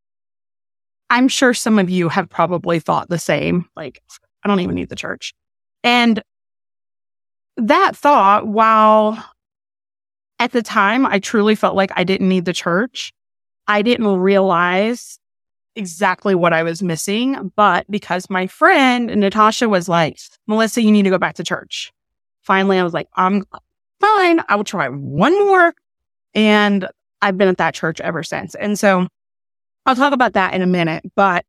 I'm 1.10 1.28
sure 1.28 1.54
some 1.54 1.80
of 1.80 1.90
you 1.90 2.10
have 2.10 2.30
probably 2.30 2.80
thought 2.80 3.10
the 3.10 3.20
same. 3.20 3.66
Like, 3.76 4.02
I 4.44 4.48
don't 4.48 4.60
even 4.60 4.76
need 4.76 4.90
the 4.90 4.96
church. 4.96 5.34
And 5.84 6.22
that 7.56 7.96
thought, 7.96 8.48
while 8.48 9.24
at 10.40 10.52
the 10.52 10.62
time 10.62 11.06
I 11.06 11.20
truly 11.20 11.56
felt 11.56 11.76
like 11.76 11.92
I 11.96 12.04
didn't 12.04 12.30
need 12.30 12.46
the 12.46 12.54
church, 12.54 13.14
I 13.68 13.82
didn't 13.82 14.08
realize 14.20 15.20
exactly 15.78 16.36
what 16.36 16.54
I 16.54 16.64
was 16.64 16.84
missing. 16.84 17.52
But 17.56 17.86
because 17.90 18.30
my 18.30 18.48
friend 18.48 19.08
Natasha 19.16 19.70
was 19.70 19.88
like, 19.88 20.20
Melissa, 20.48 20.82
you 20.82 20.92
need 20.92 21.04
to 21.04 21.10
go 21.10 21.18
back 21.18 21.36
to 21.36 21.44
church. 21.44 21.94
Finally, 22.42 22.80
I 22.80 22.84
was 22.84 22.94
like, 22.94 23.08
I'm 23.16 23.46
fine, 24.00 24.42
I 24.50 24.56
will 24.56 24.64
try 24.64 24.90
one 24.90 25.38
more. 25.46 25.74
And 26.34 26.88
I've 27.22 27.38
been 27.38 27.48
at 27.48 27.58
that 27.58 27.74
church 27.74 28.00
ever 28.02 28.24
since. 28.24 28.56
And 28.56 28.78
so 28.78 29.08
I'll 29.86 29.96
talk 29.96 30.14
about 30.14 30.34
that 30.34 30.54
in 30.54 30.62
a 30.62 30.68
minute, 30.68 31.04
but 31.16 31.46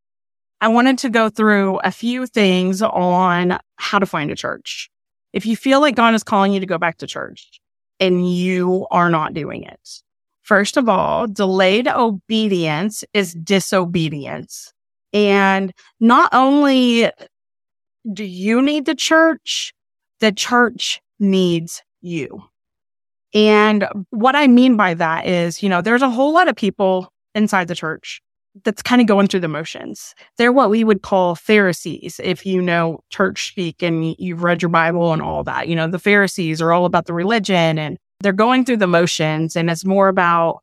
I 0.60 0.68
wanted 0.68 0.98
to 0.98 1.10
go 1.10 1.28
through 1.28 1.78
a 1.78 1.90
few 1.90 2.26
things 2.26 2.82
on 2.82 3.58
how 3.76 3.98
to 3.98 4.06
find 4.06 4.30
a 4.30 4.36
church. 4.36 4.90
If 5.32 5.46
you 5.46 5.56
feel 5.56 5.80
like 5.80 5.94
God 5.94 6.14
is 6.14 6.24
calling 6.24 6.52
you 6.52 6.60
to 6.60 6.66
go 6.66 6.78
back 6.78 6.98
to 6.98 7.06
church 7.06 7.60
and 8.00 8.28
you 8.32 8.86
are 8.90 9.10
not 9.10 9.34
doing 9.34 9.62
it, 9.62 10.02
first 10.48 10.78
of 10.78 10.88
all, 10.88 11.26
delayed 11.26 11.86
obedience 11.86 13.04
is 13.12 13.34
disobedience. 13.34 14.72
And 15.12 15.74
not 16.00 16.30
only 16.32 17.10
do 18.10 18.24
you 18.24 18.62
need 18.62 18.86
the 18.86 18.94
church, 18.94 19.74
the 20.20 20.32
church 20.32 21.02
needs 21.20 21.82
you. 22.00 22.44
And 23.34 23.86
what 24.08 24.34
I 24.36 24.48
mean 24.48 24.78
by 24.78 24.94
that 24.94 25.26
is, 25.26 25.62
you 25.62 25.68
know, 25.68 25.82
there's 25.82 26.00
a 26.00 26.08
whole 26.08 26.32
lot 26.32 26.48
of 26.48 26.56
people 26.56 27.12
inside 27.34 27.68
the 27.68 27.74
church 27.74 28.22
that's 28.64 28.80
kind 28.80 29.02
of 29.02 29.06
going 29.06 29.26
through 29.26 29.40
the 29.40 29.48
motions. 29.48 30.14
They're 30.38 30.50
what 30.50 30.70
we 30.70 30.82
would 30.82 31.02
call 31.02 31.34
Pharisees, 31.34 32.22
if 32.24 32.46
you 32.46 32.62
know 32.62 33.00
church 33.10 33.48
speak 33.48 33.82
and 33.82 34.18
you've 34.18 34.42
read 34.42 34.62
your 34.62 34.70
Bible 34.70 35.12
and 35.12 35.20
all 35.20 35.44
that. 35.44 35.68
You 35.68 35.76
know, 35.76 35.88
the 35.88 35.98
Pharisees 35.98 36.62
are 36.62 36.72
all 36.72 36.86
about 36.86 37.04
the 37.04 37.12
religion 37.12 37.78
and 37.78 37.98
they're 38.20 38.32
going 38.32 38.64
through 38.64 38.78
the 38.78 38.86
motions 38.86 39.56
and 39.56 39.70
it's 39.70 39.84
more 39.84 40.08
about 40.08 40.62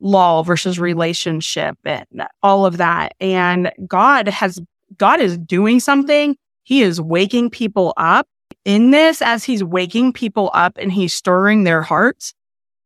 law 0.00 0.42
versus 0.42 0.78
relationship 0.78 1.76
and 1.84 2.24
all 2.42 2.66
of 2.66 2.76
that. 2.76 3.14
And 3.20 3.72
God 3.86 4.28
has, 4.28 4.60
God 4.98 5.20
is 5.20 5.38
doing 5.38 5.80
something. 5.80 6.36
He 6.64 6.82
is 6.82 7.00
waking 7.00 7.50
people 7.50 7.94
up 7.96 8.28
in 8.64 8.90
this, 8.90 9.22
as 9.22 9.44
he's 9.44 9.62
waking 9.62 10.12
people 10.12 10.50
up 10.52 10.76
and 10.76 10.92
he's 10.92 11.14
stirring 11.14 11.62
their 11.62 11.82
hearts, 11.82 12.34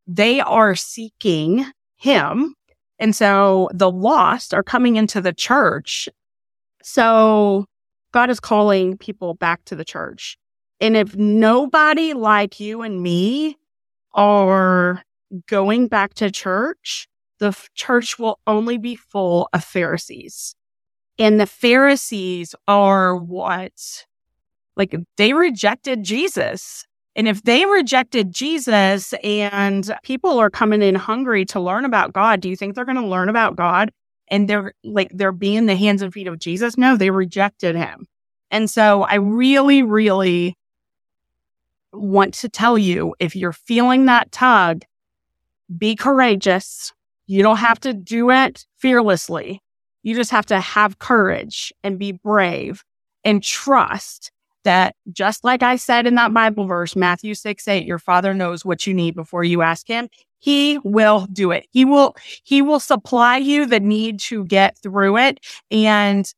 they 0.07 0.38
are 0.40 0.76
seeking 0.76 1.64
him. 1.97 2.54
And 2.99 3.16
so 3.16 3.71
the 3.73 3.90
lost 3.90 4.52
are 4.52 4.62
coming 4.62 4.97
into 4.97 5.23
the 5.23 5.33
church. 5.33 6.07
So 6.83 7.64
God 8.12 8.28
is 8.28 8.40
calling 8.40 8.99
people 8.99 9.35
back 9.35 9.64
to 9.64 9.75
the 9.75 9.85
church. 9.85 10.37
And 10.83 10.97
if 10.97 11.16
nobody 11.16 12.12
like 12.12 12.61
you 12.61 12.83
and 12.83 13.02
me 13.02 13.57
are 14.14 15.02
going 15.47 15.88
back 15.88 16.14
to 16.14 16.31
church, 16.31 17.09
the 17.38 17.57
church 17.75 18.19
will 18.19 18.38
only 18.47 18.79
be 18.79 18.97
full 18.97 19.49
of 19.52 19.64
Pharisees. 19.64 20.55
And 21.19 21.38
the 21.38 21.47
Pharisees 21.47 22.55
are 22.67 23.17
what 23.17 24.07
like 24.76 24.95
they 25.17 25.33
rejected 25.33 26.02
Jesus. 26.02 26.87
And 27.17 27.29
if 27.29 27.43
they 27.43 27.67
rejected 27.67 28.33
Jesus 28.33 29.12
and 29.25 29.95
people 30.02 30.38
are 30.38 30.49
coming 30.49 30.81
in 30.81 30.95
hungry 30.95 31.45
to 31.47 31.61
learn 31.61 31.85
about 31.85 32.12
God, 32.12 32.40
do 32.40 32.49
you 32.49 32.57
think 32.57 32.75
they're 32.75 32.85
going 32.85 32.97
to 32.97 33.07
learn 33.07 33.29
about 33.29 33.57
God 33.57 33.90
and 34.29 34.49
they're 34.49 34.73
like 34.85 35.11
they're 35.12 35.33
being 35.33 35.67
the 35.67 35.76
hands 35.76 36.02
and 36.02 36.12
feet 36.12 36.29
of 36.29 36.38
Jesus? 36.38 36.79
No, 36.79 36.97
they 36.97 37.11
rejected 37.11 37.76
him. 37.76 38.07
And 38.50 38.71
so 38.71 39.02
I 39.02 39.17
really, 39.17 39.83
really 39.83 40.57
want 41.92 42.35
to 42.35 42.49
tell 42.49 42.78
you 42.78 43.14
if 43.18 43.35
you're 43.35 43.52
feeling 43.52 44.06
that 44.06 44.32
tug, 44.32 44.85
be 45.76 45.97
courageous. 45.97 46.92
You 47.26 47.42
don't 47.42 47.59
have 47.59 47.80
to 47.80 47.92
do 47.92 48.30
it 48.30 48.66
fearlessly. 48.76 49.62
You 50.02 50.14
just 50.14 50.30
have 50.30 50.47
to 50.47 50.61
have 50.61 50.99
courage 50.99 51.73
and 51.85 51.99
be 51.99 52.12
brave 52.12 52.85
and 53.25 53.42
trust 53.42 54.32
that 54.64 54.94
just 55.12 55.44
like 55.44 55.62
I 55.62 55.76
said 55.76 56.06
in 56.06 56.14
that 56.16 56.35
Bible 56.35 56.66
verse, 56.66 56.94
Matthew 56.94 57.35
6, 57.35 57.66
8, 57.66 57.87
your 57.87 57.99
father 57.99 58.35
knows 58.35 58.64
what 58.64 58.87
you 58.87 58.94
need 58.94 59.14
before 59.14 59.44
you 59.44 59.62
ask 59.62 59.87
him. 59.87 60.09
He 60.38 60.78
will 60.85 61.26
do 61.32 61.50
it. 61.50 61.66
He 61.70 61.85
will, 61.85 62.16
he 62.42 62.62
will 62.62 62.80
supply 62.80 63.37
you 63.37 63.66
the 63.66 63.80
need 63.80 64.20
to 64.20 64.44
get 64.44 64.76
through 64.78 65.18
it 65.18 65.40
and 65.70 66.30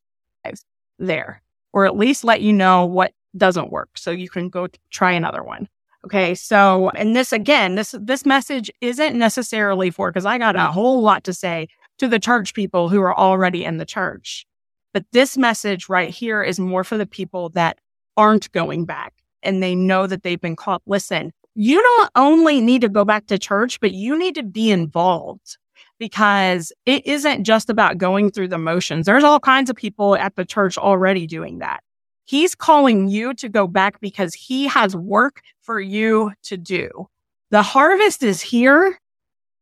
there, 0.99 1.41
or 1.71 1.85
at 1.85 1.97
least 1.97 2.23
let 2.23 2.41
you 2.41 2.53
know 2.53 2.85
what 2.85 3.13
doesn't 3.37 3.71
work. 3.71 3.89
So 3.97 4.11
you 4.11 4.29
can 4.29 4.49
go 4.49 4.67
try 4.89 5.11
another 5.11 5.43
one. 5.43 5.67
Okay. 6.05 6.35
So, 6.35 6.89
and 6.89 7.15
this 7.15 7.31
again, 7.31 7.75
this, 7.75 7.95
this 7.99 8.25
message 8.25 8.69
isn't 8.81 9.17
necessarily 9.17 9.89
for, 9.89 10.11
cause 10.11 10.25
I 10.25 10.37
got 10.37 10.55
a 10.55 10.65
whole 10.65 11.01
lot 11.01 11.23
to 11.25 11.33
say 11.33 11.67
to 11.99 12.07
the 12.07 12.19
church 12.19 12.53
people 12.53 12.89
who 12.89 13.01
are 13.01 13.17
already 13.17 13.63
in 13.63 13.77
the 13.77 13.85
church. 13.85 14.45
But 14.93 15.05
this 15.11 15.37
message 15.37 15.89
right 15.89 16.09
here 16.09 16.43
is 16.43 16.59
more 16.59 16.83
for 16.83 16.97
the 16.97 17.05
people 17.05 17.49
that 17.49 17.79
aren't 18.17 18.51
going 18.51 18.85
back 18.85 19.13
and 19.41 19.63
they 19.63 19.75
know 19.75 20.07
that 20.07 20.23
they've 20.23 20.39
been 20.39 20.55
caught. 20.55 20.81
Listen, 20.85 21.31
you 21.55 21.81
don't 21.81 22.11
only 22.15 22.61
need 22.61 22.81
to 22.81 22.89
go 22.89 23.05
back 23.05 23.27
to 23.27 23.37
church, 23.37 23.79
but 23.79 23.91
you 23.91 24.17
need 24.17 24.35
to 24.35 24.43
be 24.43 24.71
involved 24.71 25.57
because 25.99 26.71
it 26.85 27.05
isn't 27.05 27.43
just 27.43 27.69
about 27.69 27.97
going 27.97 28.31
through 28.31 28.47
the 28.47 28.57
motions. 28.57 29.05
There's 29.05 29.23
all 29.23 29.39
kinds 29.39 29.69
of 29.69 29.75
people 29.75 30.15
at 30.15 30.35
the 30.35 30.45
church 30.45 30.77
already 30.77 31.27
doing 31.27 31.59
that. 31.59 31.83
He's 32.25 32.55
calling 32.55 33.07
you 33.09 33.33
to 33.35 33.49
go 33.49 33.67
back 33.67 33.99
because 33.99 34.33
he 34.33 34.67
has 34.67 34.95
work 34.95 35.41
for 35.61 35.79
you 35.79 36.31
to 36.43 36.57
do. 36.57 37.07
The 37.51 37.61
harvest 37.61 38.23
is 38.23 38.41
here 38.41 38.97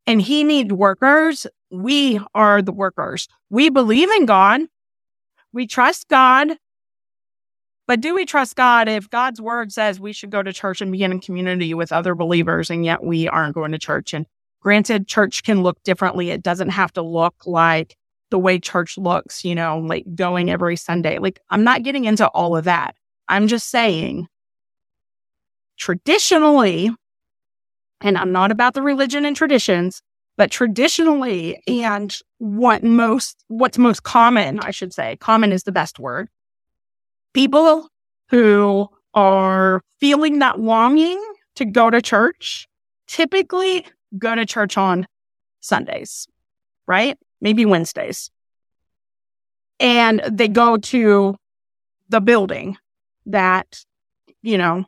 and 0.07 0.21
he 0.21 0.43
needs 0.43 0.71
workers. 0.71 1.47
We 1.69 2.19
are 2.33 2.61
the 2.61 2.71
workers. 2.71 3.27
We 3.49 3.69
believe 3.69 4.09
in 4.11 4.25
God. 4.25 4.61
We 5.53 5.67
trust 5.67 6.07
God. 6.07 6.57
But 7.87 7.99
do 7.99 8.15
we 8.15 8.25
trust 8.25 8.55
God 8.55 8.87
if 8.87 9.09
God's 9.09 9.41
word 9.41 9.71
says 9.71 9.99
we 9.99 10.13
should 10.13 10.29
go 10.29 10.41
to 10.41 10.53
church 10.53 10.81
and 10.81 10.91
be 10.91 11.03
in 11.03 11.19
community 11.19 11.73
with 11.73 11.91
other 11.91 12.15
believers 12.15 12.69
and 12.69 12.85
yet 12.85 13.03
we 13.03 13.27
aren't 13.27 13.55
going 13.55 13.71
to 13.73 13.79
church? 13.79 14.13
And 14.13 14.25
granted, 14.61 15.07
church 15.07 15.43
can 15.43 15.63
look 15.63 15.81
differently. 15.83 16.29
It 16.29 16.43
doesn't 16.43 16.69
have 16.69 16.93
to 16.93 17.01
look 17.01 17.35
like 17.45 17.97
the 18.31 18.39
way 18.39 18.57
church 18.59 18.97
looks, 18.97 19.45
you 19.45 19.53
know, 19.53 19.77
like 19.79 20.05
going 20.15 20.49
every 20.49 20.75
Sunday. 20.75 21.19
Like, 21.19 21.39
I'm 21.49 21.63
not 21.63 21.83
getting 21.83 22.05
into 22.05 22.27
all 22.29 22.57
of 22.57 22.63
that. 22.63 22.95
I'm 23.27 23.47
just 23.47 23.69
saying, 23.69 24.27
traditionally, 25.77 26.89
and 28.01 28.17
I'm 28.17 28.31
not 28.31 28.51
about 28.51 28.73
the 28.73 28.81
religion 28.81 29.25
and 29.25 29.35
traditions, 29.35 30.01
but 30.37 30.49
traditionally, 30.49 31.61
and 31.67 32.17
what 32.39 32.83
most, 32.83 33.43
what's 33.47 33.77
most 33.77 34.03
common, 34.03 34.59
I 34.59 34.71
should 34.71 34.93
say, 34.93 35.17
common 35.17 35.51
is 35.51 35.63
the 35.63 35.71
best 35.71 35.99
word. 35.99 36.29
People 37.33 37.87
who 38.29 38.89
are 39.13 39.81
feeling 39.99 40.39
that 40.39 40.59
longing 40.59 41.21
to 41.55 41.65
go 41.65 41.89
to 41.89 42.01
church 42.01 42.67
typically 43.07 43.85
go 44.17 44.35
to 44.35 44.45
church 44.45 44.77
on 44.77 45.05
Sundays, 45.59 46.27
right? 46.87 47.17
Maybe 47.41 47.65
Wednesdays. 47.65 48.29
And 49.79 50.21
they 50.29 50.47
go 50.47 50.77
to 50.77 51.35
the 52.09 52.21
building 52.21 52.77
that, 53.25 53.83
you 54.41 54.57
know, 54.57 54.85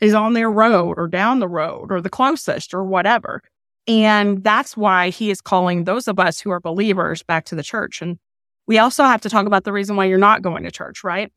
is 0.00 0.14
on 0.14 0.32
their 0.32 0.50
road 0.50 0.98
or 0.98 1.08
down 1.08 1.40
the 1.40 1.48
road 1.48 1.90
or 1.90 2.00
the 2.00 2.10
closest 2.10 2.72
or 2.72 2.84
whatever. 2.84 3.42
And 3.86 4.44
that's 4.44 4.76
why 4.76 5.10
he 5.10 5.30
is 5.30 5.40
calling 5.40 5.84
those 5.84 6.06
of 6.06 6.18
us 6.18 6.40
who 6.40 6.50
are 6.50 6.60
believers 6.60 7.22
back 7.22 7.44
to 7.46 7.54
the 7.54 7.62
church. 7.62 8.00
And 8.00 8.18
we 8.66 8.78
also 8.78 9.04
have 9.04 9.20
to 9.22 9.28
talk 9.28 9.46
about 9.46 9.64
the 9.64 9.72
reason 9.72 9.96
why 9.96 10.04
you're 10.04 10.18
not 10.18 10.42
going 10.42 10.62
to 10.64 10.70
church, 10.70 11.02
right? 11.02 11.32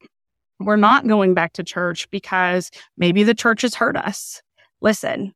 We're 0.59 0.75
not 0.75 1.07
going 1.07 1.33
back 1.33 1.53
to 1.53 1.63
church 1.63 2.09
because 2.11 2.71
maybe 2.97 3.23
the 3.23 3.33
church 3.33 3.63
has 3.63 3.75
hurt 3.75 3.97
us. 3.97 4.41
Listen, 4.81 5.33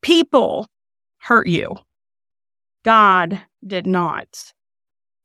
people 0.00 0.68
hurt 1.18 1.46
you. 1.46 1.76
God 2.84 3.40
did 3.66 3.86
not. 3.86 4.52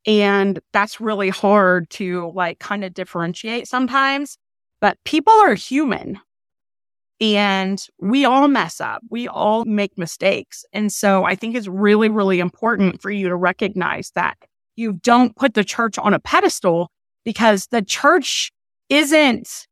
And 0.06 0.58
that's 0.72 1.00
really 1.00 1.28
hard 1.28 1.88
to 1.90 2.32
like 2.34 2.58
kind 2.58 2.84
of 2.84 2.94
differentiate 2.94 3.68
sometimes. 3.68 4.36
But 4.80 4.98
people 5.04 5.32
are 5.32 5.54
human 5.54 6.18
and 7.20 7.80
we 8.00 8.24
all 8.24 8.48
mess 8.48 8.80
up. 8.80 9.00
We 9.08 9.28
all 9.28 9.64
make 9.64 9.96
mistakes. 9.96 10.64
And 10.72 10.92
so 10.92 11.24
I 11.24 11.36
think 11.36 11.54
it's 11.54 11.68
really, 11.68 12.08
really 12.08 12.40
important 12.40 13.00
for 13.00 13.12
you 13.12 13.28
to 13.28 13.36
recognize 13.36 14.10
that 14.16 14.36
you 14.74 14.94
don't 14.94 15.36
put 15.36 15.54
the 15.54 15.62
church 15.62 15.98
on 15.98 16.14
a 16.14 16.18
pedestal 16.18 16.90
because 17.24 17.68
the 17.68 17.82
church 17.82 18.50
isn't 18.88 19.68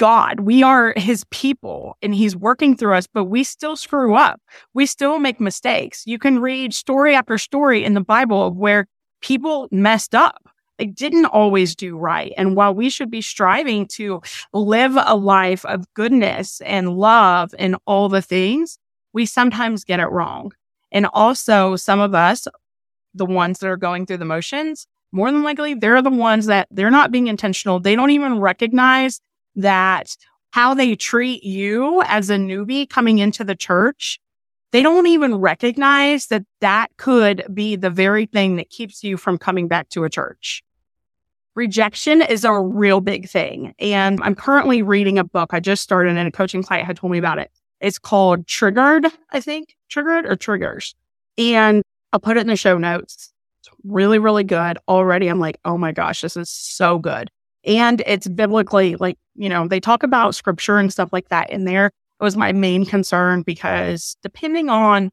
God. 0.00 0.40
We 0.40 0.62
are 0.62 0.94
his 0.96 1.24
people 1.30 1.98
and 2.00 2.14
he's 2.14 2.34
working 2.34 2.74
through 2.74 2.94
us, 2.94 3.06
but 3.06 3.26
we 3.26 3.44
still 3.44 3.76
screw 3.76 4.14
up. 4.14 4.40
We 4.72 4.86
still 4.86 5.18
make 5.18 5.38
mistakes. 5.38 6.04
You 6.06 6.18
can 6.18 6.38
read 6.38 6.72
story 6.72 7.14
after 7.14 7.36
story 7.36 7.84
in 7.84 7.92
the 7.92 8.00
Bible 8.00 8.46
of 8.46 8.56
where 8.56 8.86
people 9.20 9.68
messed 9.70 10.14
up. 10.14 10.48
They 10.78 10.86
didn't 10.86 11.26
always 11.26 11.76
do 11.76 11.98
right. 11.98 12.32
And 12.38 12.56
while 12.56 12.74
we 12.74 12.88
should 12.88 13.10
be 13.10 13.20
striving 13.20 13.86
to 13.88 14.22
live 14.54 14.96
a 14.96 15.14
life 15.14 15.66
of 15.66 15.84
goodness 15.92 16.62
and 16.62 16.96
love 16.96 17.54
and 17.58 17.76
all 17.84 18.08
the 18.08 18.22
things, 18.22 18.78
we 19.12 19.26
sometimes 19.26 19.84
get 19.84 20.00
it 20.00 20.06
wrong. 20.06 20.52
And 20.90 21.08
also 21.12 21.76
some 21.76 22.00
of 22.00 22.14
us, 22.14 22.48
the 23.12 23.26
ones 23.26 23.58
that 23.58 23.68
are 23.68 23.76
going 23.76 24.06
through 24.06 24.16
the 24.16 24.24
motions, 24.24 24.86
more 25.12 25.30
than 25.30 25.42
likely, 25.42 25.74
they're 25.74 26.00
the 26.00 26.08
ones 26.08 26.46
that 26.46 26.68
they're 26.70 26.90
not 26.90 27.12
being 27.12 27.26
intentional. 27.26 27.80
They 27.80 27.96
don't 27.96 28.12
even 28.12 28.40
recognize 28.40 29.20
that 29.56 30.16
how 30.52 30.74
they 30.74 30.96
treat 30.96 31.44
you 31.44 32.02
as 32.06 32.30
a 32.30 32.36
newbie 32.36 32.88
coming 32.88 33.18
into 33.18 33.44
the 33.44 33.54
church, 33.54 34.18
they 34.72 34.82
don't 34.82 35.06
even 35.06 35.36
recognize 35.36 36.26
that 36.26 36.44
that 36.60 36.88
could 36.96 37.44
be 37.52 37.76
the 37.76 37.90
very 37.90 38.26
thing 38.26 38.56
that 38.56 38.70
keeps 38.70 39.02
you 39.02 39.16
from 39.16 39.38
coming 39.38 39.68
back 39.68 39.88
to 39.90 40.04
a 40.04 40.10
church. 40.10 40.62
Rejection 41.56 42.22
is 42.22 42.44
a 42.44 42.52
real 42.52 43.00
big 43.00 43.28
thing. 43.28 43.74
And 43.78 44.20
I'm 44.22 44.34
currently 44.34 44.82
reading 44.82 45.18
a 45.18 45.24
book 45.24 45.50
I 45.52 45.60
just 45.60 45.82
started 45.82 46.16
and 46.16 46.28
a 46.28 46.30
coaching 46.30 46.62
client 46.62 46.86
had 46.86 46.96
told 46.96 47.12
me 47.12 47.18
about 47.18 47.38
it. 47.38 47.50
It's 47.80 47.98
called 47.98 48.46
Triggered, 48.46 49.06
I 49.30 49.40
think. 49.40 49.76
Triggered 49.88 50.26
or 50.26 50.36
Triggers. 50.36 50.94
And 51.38 51.82
I'll 52.12 52.20
put 52.20 52.36
it 52.36 52.40
in 52.40 52.46
the 52.46 52.56
show 52.56 52.78
notes. 52.78 53.32
It's 53.60 53.70
really, 53.84 54.18
really 54.18 54.44
good. 54.44 54.78
Already 54.86 55.28
I'm 55.28 55.40
like, 55.40 55.58
oh 55.64 55.76
my 55.76 55.92
gosh, 55.92 56.20
this 56.20 56.36
is 56.36 56.50
so 56.50 56.98
good 56.98 57.30
and 57.64 58.02
it's 58.06 58.28
biblically 58.28 58.96
like 58.96 59.18
you 59.34 59.48
know 59.48 59.68
they 59.68 59.80
talk 59.80 60.02
about 60.02 60.34
scripture 60.34 60.78
and 60.78 60.92
stuff 60.92 61.12
like 61.12 61.28
that 61.28 61.50
in 61.50 61.64
there. 61.64 61.86
It 61.86 62.24
was 62.24 62.36
my 62.36 62.52
main 62.52 62.84
concern 62.84 63.42
because 63.42 64.16
depending 64.22 64.68
on 64.68 65.10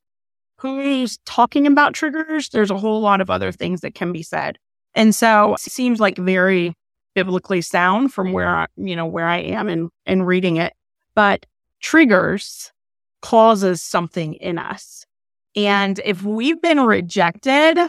who's 0.60 1.20
talking 1.26 1.68
about 1.68 1.94
triggers 1.94 2.50
there's 2.50 2.72
a 2.72 2.78
whole 2.78 3.00
lot 3.00 3.22
of 3.22 3.30
other 3.30 3.52
things 3.52 3.82
that 3.82 3.96
can 3.96 4.12
be 4.12 4.24
said. 4.24 4.58
And 4.96 5.14
so 5.14 5.54
it 5.54 5.60
seems 5.60 6.00
like 6.00 6.18
very 6.18 6.74
biblically 7.14 7.62
sound 7.62 8.14
from 8.14 8.32
where 8.32 8.50
I, 8.50 8.68
you 8.76 8.96
know 8.96 9.06
where 9.06 9.28
i 9.28 9.38
am 9.38 9.70
in 9.70 9.90
in 10.06 10.24
reading 10.24 10.58
it. 10.58 10.74
But 11.16 11.46
triggers 11.82 12.72
causes 13.22 13.82
something 13.82 14.36
in 14.36 14.58
us. 14.58 15.06
And 15.56 16.00
if 16.06 16.24
we've 16.24 16.62
been 16.62 16.80
rejected 16.80 17.80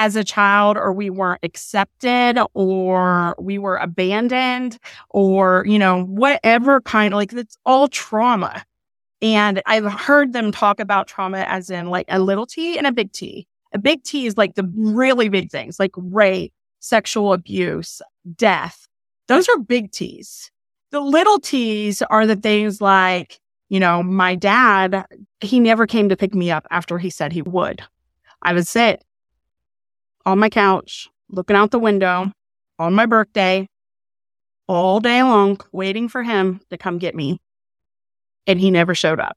as 0.00 0.16
a 0.16 0.24
child 0.24 0.78
or 0.78 0.94
we 0.94 1.10
weren't 1.10 1.44
accepted 1.44 2.42
or 2.54 3.36
we 3.38 3.58
were 3.58 3.76
abandoned 3.76 4.78
or, 5.10 5.62
you 5.66 5.78
know, 5.78 6.04
whatever 6.04 6.80
kind 6.80 7.12
of 7.12 7.18
like 7.18 7.34
it's 7.34 7.58
all 7.66 7.86
trauma. 7.86 8.64
And 9.20 9.60
I've 9.66 9.92
heard 9.92 10.32
them 10.32 10.52
talk 10.52 10.80
about 10.80 11.06
trauma 11.06 11.40
as 11.40 11.68
in 11.68 11.90
like 11.90 12.06
a 12.08 12.18
little 12.18 12.46
t 12.46 12.78
and 12.78 12.86
a 12.86 12.92
big 12.92 13.12
T. 13.12 13.46
A 13.74 13.78
big 13.78 14.02
T 14.02 14.24
is 14.24 14.38
like 14.38 14.54
the 14.54 14.68
really 14.74 15.28
big 15.28 15.50
things 15.50 15.78
like 15.78 15.92
rape, 15.94 16.54
sexual 16.80 17.34
abuse, 17.34 18.00
death. 18.36 18.88
Those 19.28 19.50
are 19.50 19.58
big 19.58 19.92
T's. 19.92 20.50
The 20.92 21.00
little 21.00 21.38
T's 21.38 22.00
are 22.00 22.26
the 22.26 22.36
things 22.36 22.80
like, 22.80 23.38
you 23.68 23.78
know, 23.78 24.02
my 24.02 24.34
dad, 24.34 25.04
he 25.40 25.60
never 25.60 25.86
came 25.86 26.08
to 26.08 26.16
pick 26.16 26.34
me 26.34 26.50
up 26.50 26.66
after 26.70 26.96
he 26.96 27.10
said 27.10 27.34
he 27.34 27.42
would. 27.42 27.82
I 28.42 28.54
would 28.54 28.66
sit 28.66 29.04
on 30.26 30.38
my 30.38 30.48
couch, 30.50 31.08
looking 31.30 31.56
out 31.56 31.70
the 31.70 31.78
window 31.78 32.32
on 32.78 32.94
my 32.94 33.06
birthday 33.06 33.66
all 34.68 35.00
day 35.00 35.22
long, 35.22 35.60
waiting 35.72 36.08
for 36.08 36.22
him 36.22 36.60
to 36.70 36.78
come 36.78 36.98
get 36.98 37.14
me. 37.14 37.38
and 38.46 38.60
he 38.60 38.70
never 38.70 38.94
showed 38.94 39.20
up 39.20 39.36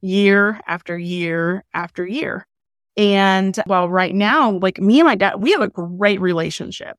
year 0.00 0.60
after 0.66 0.98
year 0.98 1.64
after 1.74 2.06
year. 2.06 2.46
And 2.96 3.56
well, 3.66 3.88
right 3.88 4.14
now, 4.14 4.52
like 4.52 4.80
me 4.80 5.00
and 5.00 5.06
my 5.06 5.14
dad, 5.14 5.36
we 5.42 5.52
have 5.52 5.60
a 5.60 5.68
great 5.68 6.20
relationship. 6.20 6.96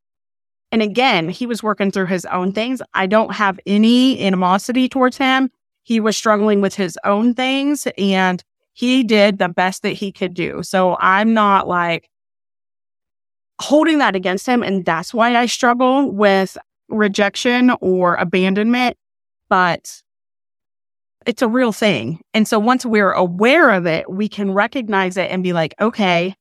And 0.72 0.82
again, 0.82 1.30
he 1.30 1.46
was 1.46 1.64
working 1.64 1.92
through 1.92 2.08
his 2.08 2.26
own 2.26 2.52
things. 2.54 2.82
I 2.94 3.08
don't 3.08 3.34
have 3.34 3.60
any 3.66 4.22
animosity 4.26 4.88
towards 4.88 5.18
him. 5.18 5.50
He 5.84 6.00
was 6.00 6.16
struggling 6.18 6.62
with 6.62 6.76
his 6.76 6.98
own 7.04 7.34
things 7.34 7.88
and 7.98 8.44
he 8.74 9.04
did 9.04 9.40
the 9.40 9.50
best 9.50 9.82
that 9.84 9.94
he 9.94 10.12
could 10.12 10.34
do. 10.34 10.62
So 10.64 10.96
I'm 11.00 11.34
not 11.34 11.68
like 11.68 12.10
holding 13.60 14.00
that 14.00 14.16
against 14.16 14.46
him. 14.46 14.64
And 14.64 14.86
that's 14.86 15.14
why 15.14 15.36
I 15.36 15.46
struggle 15.46 16.12
with 16.12 16.58
rejection 16.88 17.72
or 17.82 18.16
abandonment. 18.16 18.98
But 19.50 20.02
it's 21.26 21.42
a 21.42 21.48
real 21.48 21.72
thing. 21.72 22.22
And 22.34 22.48
so 22.48 22.60
once 22.60 22.86
we're 22.86 23.12
aware 23.12 23.72
of 23.72 23.86
it, 23.86 24.10
we 24.10 24.30
can 24.30 24.52
recognize 24.52 25.18
it 25.18 25.30
and 25.30 25.44
be 25.44 25.54
like, 25.54 25.76
okay, 25.80 26.36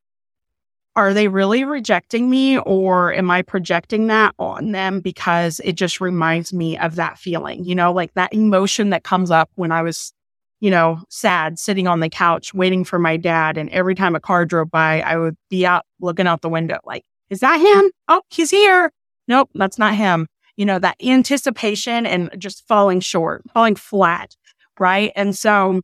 are 0.97 1.15
they 1.15 1.29
really 1.29 1.65
rejecting 1.65 2.29
me 2.29 2.59
or 2.59 3.13
am 3.15 3.31
I 3.31 3.43
projecting 3.43 4.09
that 4.09 4.35
on 4.39 4.73
them 4.73 5.01
because 5.01 5.61
it 5.65 5.75
just 5.75 6.01
reminds 6.01 6.53
me 6.53 6.77
of 6.79 6.97
that 6.97 7.19
feeling, 7.19 7.65
you 7.65 7.75
know, 7.75 7.93
like 7.93 8.15
that 8.15 8.33
emotion 8.35 8.91
that 8.91 9.05
comes 9.05 9.31
up 9.31 9.51
when 9.55 9.71
I 9.71 9.83
was, 9.83 10.13
you 10.61 10.71
know, 10.71 11.01
sad 11.09 11.59
sitting 11.59 11.87
on 11.87 12.01
the 12.01 12.09
couch 12.09 12.53
waiting 12.53 12.85
for 12.85 12.99
my 12.99 13.17
dad. 13.17 13.57
And 13.57 13.71
every 13.71 13.95
time 13.95 14.15
a 14.15 14.21
car 14.21 14.45
drove 14.45 14.71
by, 14.71 15.01
I 15.01 15.17
would 15.17 15.37
be 15.51 15.65
out 15.65 15.85
looking 16.01 16.27
out 16.27 16.43
the 16.43 16.49
window 16.49 16.79
like, 16.85 17.05
is 17.31 17.41
that 17.41 17.61
him? 17.61 17.91
Oh, 18.09 18.23
he's 18.31 18.51
here. 18.51 18.91
Nope, 19.29 19.51
that's 19.55 19.79
not 19.79 19.95
him. 19.95 20.27
You 20.57 20.65
know, 20.65 20.79
that 20.79 20.97
anticipation 21.05 22.07
and 22.07 22.31
just 22.39 22.67
falling 22.67 23.01
short, 23.01 23.43
falling 23.53 23.77
flat. 23.77 24.35
Right. 24.81 25.13
And 25.15 25.37
so 25.37 25.81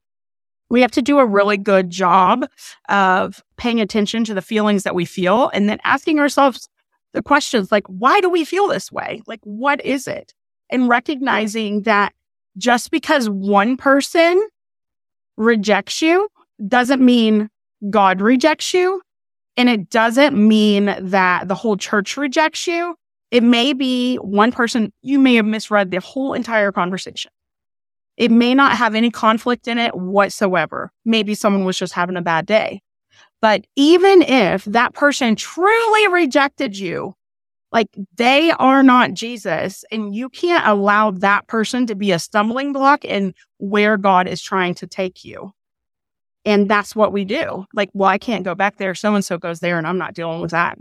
we 0.71 0.81
have 0.81 0.91
to 0.93 1.03
do 1.03 1.19
a 1.19 1.27
really 1.27 1.57
good 1.57 1.91
job 1.91 2.47
of 2.89 3.43
paying 3.57 3.81
attention 3.81 4.25
to 4.25 4.35
the 4.35 4.43
feelings 4.43 4.83
that 4.83 4.95
we 4.95 5.05
feel 5.05 5.51
and 5.53 5.69
then 5.69 5.79
asking 5.85 6.19
ourselves 6.19 6.69
the 7.13 7.23
questions 7.23 7.71
like, 7.71 7.87
why 7.87 8.21
do 8.21 8.29
we 8.29 8.45
feel 8.45 8.67
this 8.67 8.91
way? 8.91 9.23
Like, 9.27 9.41
what 9.45 9.85
is 9.85 10.09
it? 10.09 10.35
And 10.71 10.89
recognizing 10.89 11.83
that 11.83 12.13
just 12.57 12.91
because 12.91 13.29
one 13.29 13.77
person 13.77 14.43
rejects 15.37 16.03
you 16.03 16.29
doesn't 16.67 17.05
mean 17.05 17.49
God 17.91 18.21
rejects 18.21 18.73
you. 18.75 19.03
And 19.57 19.69
it 19.69 19.89
doesn't 19.91 20.37
mean 20.37 20.95
that 21.01 21.47
the 21.49 21.55
whole 21.55 21.77
church 21.77 22.17
rejects 22.17 22.67
you. 22.67 22.97
It 23.31 23.43
may 23.43 23.73
be 23.73 24.17
one 24.17 24.53
person, 24.53 24.93
you 25.03 25.19
may 25.19 25.37
have 25.37 25.47
misread 25.47 25.91
the 25.91 26.01
whole 26.01 26.35
entire 26.35 26.73
conversation. 26.73 27.31
It 28.17 28.31
may 28.31 28.55
not 28.55 28.77
have 28.77 28.95
any 28.95 29.11
conflict 29.11 29.67
in 29.67 29.79
it 29.79 29.95
whatsoever. 29.97 30.93
Maybe 31.05 31.35
someone 31.35 31.65
was 31.65 31.79
just 31.79 31.93
having 31.93 32.17
a 32.17 32.23
bad 32.23 32.47
day. 32.47 32.81
But 33.41 33.67
even 33.77 34.23
if 34.23 34.65
that 34.65 34.95
person 34.95 35.37
truly 35.37 36.09
rejected 36.09 36.79
you, 36.79 37.15
like 37.75 37.89
they 38.17 38.53
are 38.53 38.83
not 38.83 39.13
Jesus, 39.13 39.85
and 39.93 40.15
you 40.15 40.31
can't 40.31 40.67
allow 40.67 41.11
that 41.11 41.47
person 41.47 41.87
to 41.89 41.95
be 41.95 42.13
a 42.13 42.19
stumbling 42.19 42.73
block 42.73 43.05
in 43.05 43.35
where 43.59 43.99
God 43.99 44.27
is 44.27 44.41
trying 44.41 44.75
to 44.77 44.87
take 44.87 45.27
you. 45.27 45.53
And 46.47 46.71
that's 46.71 46.97
what 46.97 47.13
we 47.13 47.27
do. 47.27 47.67
Like, 47.75 47.91
well, 47.93 48.09
I 48.09 48.17
can't 48.17 48.45
go 48.45 48.55
back 48.55 48.79
there. 48.79 48.95
So 48.95 49.15
and 49.15 49.25
so 49.25 49.37
goes 49.37 49.61
there, 49.61 49.77
and 49.77 49.87
I'm 49.87 49.99
not 49.99 50.15
dealing 50.15 50.41
with 50.41 50.53
that 50.53 50.79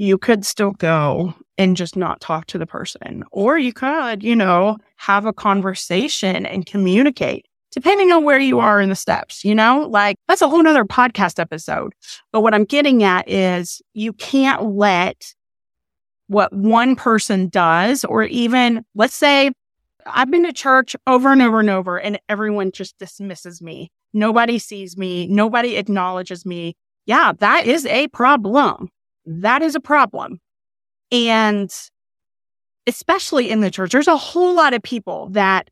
you 0.00 0.16
could 0.16 0.46
still 0.46 0.70
go 0.70 1.34
and 1.58 1.76
just 1.76 1.94
not 1.94 2.22
talk 2.22 2.46
to 2.46 2.56
the 2.56 2.66
person. 2.66 3.22
Or 3.32 3.58
you 3.58 3.74
could, 3.74 4.22
you 4.22 4.34
know, 4.34 4.78
have 4.96 5.26
a 5.26 5.32
conversation 5.32 6.46
and 6.46 6.64
communicate 6.64 7.46
depending 7.70 8.10
on 8.10 8.24
where 8.24 8.38
you 8.38 8.58
are 8.58 8.80
in 8.80 8.88
the 8.88 8.96
steps, 8.96 9.44
you 9.44 9.54
know, 9.54 9.86
like 9.88 10.16
that's 10.26 10.42
a 10.42 10.48
whole 10.48 10.62
nother 10.62 10.84
podcast 10.84 11.38
episode. 11.38 11.92
But 12.32 12.40
what 12.40 12.54
I'm 12.54 12.64
getting 12.64 13.04
at 13.04 13.28
is 13.28 13.80
you 13.92 14.12
can't 14.14 14.74
let 14.74 15.34
what 16.30 16.52
one 16.52 16.96
person 16.96 17.48
does, 17.48 18.04
or 18.04 18.24
even 18.24 18.84
let's 18.94 19.14
say 19.14 19.52
I've 20.06 20.30
been 20.30 20.44
to 20.44 20.52
church 20.52 20.96
over 21.06 21.30
and 21.30 21.42
over 21.42 21.60
and 21.60 21.70
over 21.70 21.98
and 21.98 22.18
everyone 22.28 22.72
just 22.72 22.98
dismisses 22.98 23.60
me. 23.60 23.90
Nobody 24.12 24.58
sees 24.58 24.96
me. 24.96 25.26
Nobody 25.26 25.76
acknowledges 25.76 26.46
me. 26.46 26.74
Yeah, 27.06 27.32
that 27.38 27.66
is 27.66 27.86
a 27.86 28.08
problem 28.08 28.88
that 29.26 29.62
is 29.62 29.74
a 29.74 29.80
problem. 29.80 30.40
And 31.12 31.72
especially 32.86 33.50
in 33.50 33.60
the 33.60 33.70
church, 33.70 33.92
there's 33.92 34.08
a 34.08 34.16
whole 34.16 34.54
lot 34.54 34.74
of 34.74 34.82
people 34.82 35.28
that 35.30 35.70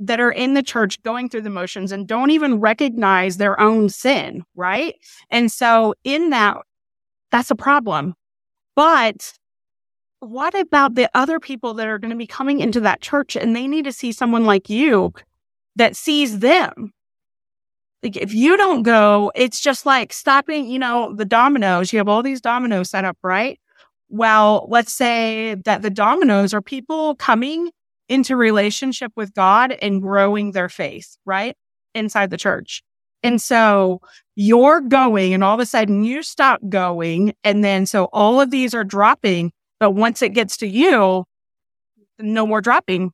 that 0.00 0.20
are 0.20 0.30
in 0.30 0.54
the 0.54 0.62
church 0.62 1.02
going 1.02 1.28
through 1.28 1.40
the 1.40 1.50
motions 1.50 1.90
and 1.90 2.06
don't 2.06 2.30
even 2.30 2.60
recognize 2.60 3.36
their 3.36 3.60
own 3.60 3.88
sin, 3.88 4.44
right? 4.54 4.94
And 5.28 5.50
so 5.50 5.94
in 6.04 6.30
that 6.30 6.58
that's 7.30 7.50
a 7.50 7.56
problem. 7.56 8.14
But 8.76 9.34
what 10.20 10.58
about 10.58 10.94
the 10.94 11.10
other 11.14 11.38
people 11.40 11.74
that 11.74 11.86
are 11.86 11.98
going 11.98 12.10
to 12.10 12.16
be 12.16 12.26
coming 12.26 12.60
into 12.60 12.80
that 12.80 13.00
church 13.00 13.36
and 13.36 13.54
they 13.54 13.66
need 13.66 13.84
to 13.84 13.92
see 13.92 14.12
someone 14.12 14.44
like 14.44 14.68
you 14.68 15.12
that 15.76 15.96
sees 15.96 16.40
them 16.40 16.92
like 18.02 18.16
if 18.16 18.32
you 18.32 18.56
don't 18.56 18.82
go, 18.82 19.32
it's 19.34 19.60
just 19.60 19.84
like 19.84 20.12
stopping, 20.12 20.66
you 20.68 20.78
know, 20.78 21.14
the 21.14 21.24
dominoes. 21.24 21.92
You 21.92 21.98
have 21.98 22.08
all 22.08 22.22
these 22.22 22.40
dominoes 22.40 22.90
set 22.90 23.04
up, 23.04 23.18
right? 23.22 23.58
Well, 24.08 24.66
let's 24.70 24.92
say 24.92 25.56
that 25.64 25.82
the 25.82 25.90
dominoes 25.90 26.54
are 26.54 26.62
people 26.62 27.16
coming 27.16 27.70
into 28.08 28.36
relationship 28.36 29.12
with 29.16 29.34
God 29.34 29.72
and 29.82 30.00
growing 30.00 30.52
their 30.52 30.68
faith, 30.68 31.16
right? 31.24 31.56
Inside 31.94 32.30
the 32.30 32.36
church. 32.36 32.82
And 33.22 33.42
so 33.42 34.00
you're 34.36 34.80
going 34.80 35.34
and 35.34 35.42
all 35.42 35.54
of 35.54 35.60
a 35.60 35.66
sudden 35.66 36.04
you 36.04 36.22
stop 36.22 36.60
going. 36.68 37.34
And 37.42 37.64
then 37.64 37.84
so 37.84 38.04
all 38.12 38.40
of 38.40 38.50
these 38.50 38.74
are 38.74 38.84
dropping. 38.84 39.52
But 39.80 39.92
once 39.92 40.22
it 40.22 40.30
gets 40.30 40.56
to 40.58 40.66
you, 40.66 41.24
no 42.18 42.46
more 42.46 42.60
dropping. 42.60 43.12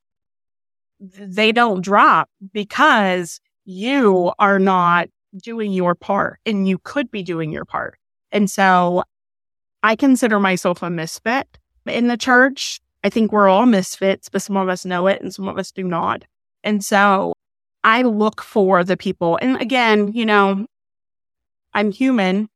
They 0.99 1.51
don't 1.51 1.81
drop 1.81 2.29
because 2.53 3.39
you 3.65 4.31
are 4.39 4.59
not 4.59 5.09
doing 5.43 5.73
your 5.73 5.95
part 5.95 6.39
and 6.45 6.67
you 6.67 6.77
could 6.79 7.11
be 7.11 7.23
doing 7.23 7.51
your 7.51 7.65
part. 7.65 7.97
And 8.31 8.49
so 8.49 9.03
I 9.83 9.95
consider 9.95 10.39
myself 10.39 10.81
a 10.81 10.89
misfit 10.89 11.59
in 11.85 12.07
the 12.07 12.17
church. 12.17 12.79
I 13.03 13.09
think 13.09 13.31
we're 13.31 13.49
all 13.49 13.65
misfits, 13.65 14.29
but 14.29 14.41
some 14.41 14.57
of 14.57 14.69
us 14.69 14.85
know 14.85 15.07
it 15.07 15.21
and 15.21 15.33
some 15.33 15.47
of 15.47 15.57
us 15.59 15.71
do 15.71 15.83
not. 15.83 16.23
And 16.63 16.83
so 16.83 17.33
I 17.83 18.01
look 18.01 18.41
for 18.41 18.83
the 18.83 18.97
people. 18.97 19.37
And 19.41 19.61
again, 19.61 20.11
you 20.13 20.25
know, 20.25 20.65
I'm 21.73 21.91
human. 21.91 22.49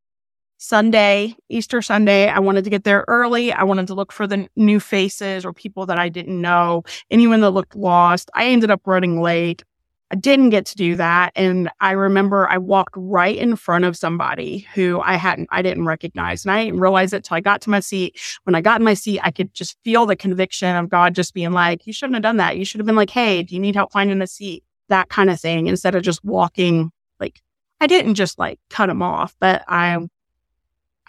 Sunday, 0.62 1.36
Easter 1.48 1.82
Sunday, 1.82 2.28
I 2.28 2.39
wanted 2.39 2.65
to 2.65 2.69
get 2.69 2.84
there 2.84 3.06
early. 3.08 3.54
I 3.54 3.63
wanted 3.63 3.88
to 3.88 3.93
look 3.93 4.12
for 4.12 4.28
the 4.28 4.50
new 4.58 4.82
faces 4.82 5.45
or 5.45 5.54
people 5.54 5.86
that 5.86 5.98
I 5.98 6.10
didn't 6.10 6.39
know, 6.39 6.84
anyone 7.10 7.39
that 7.39 7.52
looked 7.52 7.78
lost. 7.78 8.30
I 8.34 8.48
ended 8.48 8.69
up 8.69 8.82
running 8.86 9.22
late. 9.22 9.63
I 10.12 10.15
didn't 10.15 10.50
get 10.50 10.65
to 10.65 10.76
do 10.76 10.98
that. 10.98 11.32
And 11.34 11.69
I 11.80 11.91
remember 11.91 12.45
I 12.50 12.58
walked 12.58 12.95
right 12.98 13.38
in 13.38 13.56
front 13.56 13.86
of 13.86 13.95
somebody 13.95 14.67
who 14.74 15.00
I 15.00 15.15
hadn't, 15.15 15.48
I 15.50 15.62
didn't 15.62 15.86
recognize. 15.86 16.43
And 16.43 16.52
I 16.52 16.65
didn't 16.65 16.82
realize 16.82 17.13
it 17.13 17.24
till 17.24 17.38
I 17.38 17.39
got 17.39 17.62
to 17.62 17.69
my 17.69 17.80
seat. 17.80 18.19
When 18.43 18.54
I 18.54 18.60
got 18.60 18.82
in 18.82 18.86
my 18.86 18.95
seat, 18.95 19.22
I 19.24 19.32
could 19.32 19.54
just 19.54 19.78
feel 19.86 20.06
the 20.06 20.17
conviction 20.17 20.76
of 20.76 20.89
God 20.89 21.15
just 21.15 21.34
being 21.34 21.54
like, 21.54 21.88
you 21.88 21.93
shouldn't 21.93 22.15
have 22.15 22.24
done 22.24 22.38
that. 22.38 22.58
You 22.58 22.65
should 22.65 22.80
have 22.80 22.86
been 22.86 22.98
like, 22.98 23.12
Hey, 23.12 23.43
do 23.43 23.56
you 23.56 23.62
need 23.62 23.76
help 23.76 23.93
finding 23.93 24.22
a 24.22 24.28
seat? 24.28 24.65
That 24.89 25.08
kind 25.08 25.30
of 25.30 25.39
thing 25.39 25.67
instead 25.67 25.95
of 25.95 26.04
just 26.04 26.26
walking. 26.26 26.91
Like 27.17 27.39
I 27.80 27.88
didn't 27.88 28.15
just 28.15 28.38
like 28.38 28.60
cut 28.69 28.88
them 28.88 29.02
off, 29.02 29.36
but 29.39 29.63
I, 29.69 30.00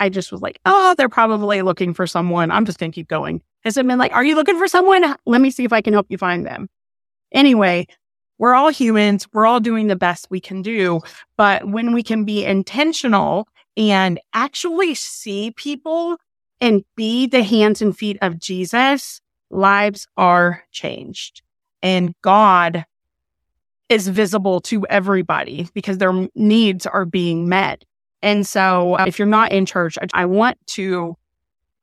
I 0.01 0.09
just 0.09 0.33
was 0.33 0.41
like, 0.41 0.59
oh, 0.65 0.95
they're 0.97 1.09
probably 1.09 1.63
looking 1.63 1.95
for 1.95 2.07
someone. 2.07 2.51
I'm 2.51 2.65
just 2.65 2.79
going 2.79 2.91
to 2.91 2.95
keep 2.95 3.09
going. 3.09 3.43
Has 3.63 3.77
it 3.77 3.87
been 3.87 3.99
like, 3.99 4.13
are 4.13 4.25
you 4.25 4.35
looking 4.35 4.59
for 4.59 4.67
someone? 4.67 5.15
Let 5.27 5.41
me 5.41 5.51
see 5.51 5.65
if 5.65 5.73
I 5.73 5.83
can 5.83 5.93
help 5.93 6.07
you 6.09 6.19
find 6.19 6.45
them. 6.47 6.69
Anyway, 7.33 7.87
we're 8.39 8.55
all 8.55 8.71
humans. 8.71 9.29
We're 9.33 9.47
all 9.47 9.61
doing 9.61 9.87
the 9.87 9.97
best 9.97 10.29
we 10.31 10.41
can 10.41 10.63
do. 10.63 11.01
But 11.37 11.69
when 11.69 11.93
we 11.93 12.03
can 12.03 12.25
be 12.25 12.45
intentional 12.45 13.47
and 13.77 14.19
actually 14.33 14.95
see 14.95 15.53
people 15.53 16.17
and 16.61 16.83
be 16.97 17.27
the 17.27 17.43
hands 17.43 17.83
and 17.83 17.97
feet 17.97 18.17
of 18.23 18.39
Jesus, 18.39 19.21
lives 19.51 20.09
are 20.17 20.65
changed 20.73 21.43
and 21.83 22.15
God 22.23 22.85
is 23.89 24.09
visible 24.09 24.61
to 24.63 24.87
everybody 24.87 25.69
because 25.75 25.99
their 25.99 26.29
needs 26.35 26.87
are 26.87 27.05
being 27.05 27.49
met. 27.49 27.85
And 28.23 28.47
so 28.47 28.99
uh, 28.99 29.05
if 29.07 29.19
you're 29.19 29.27
not 29.27 29.53
in 29.53 29.67
church, 29.67 29.97
I 30.13 30.27
want 30.27 30.59
to 30.69 31.17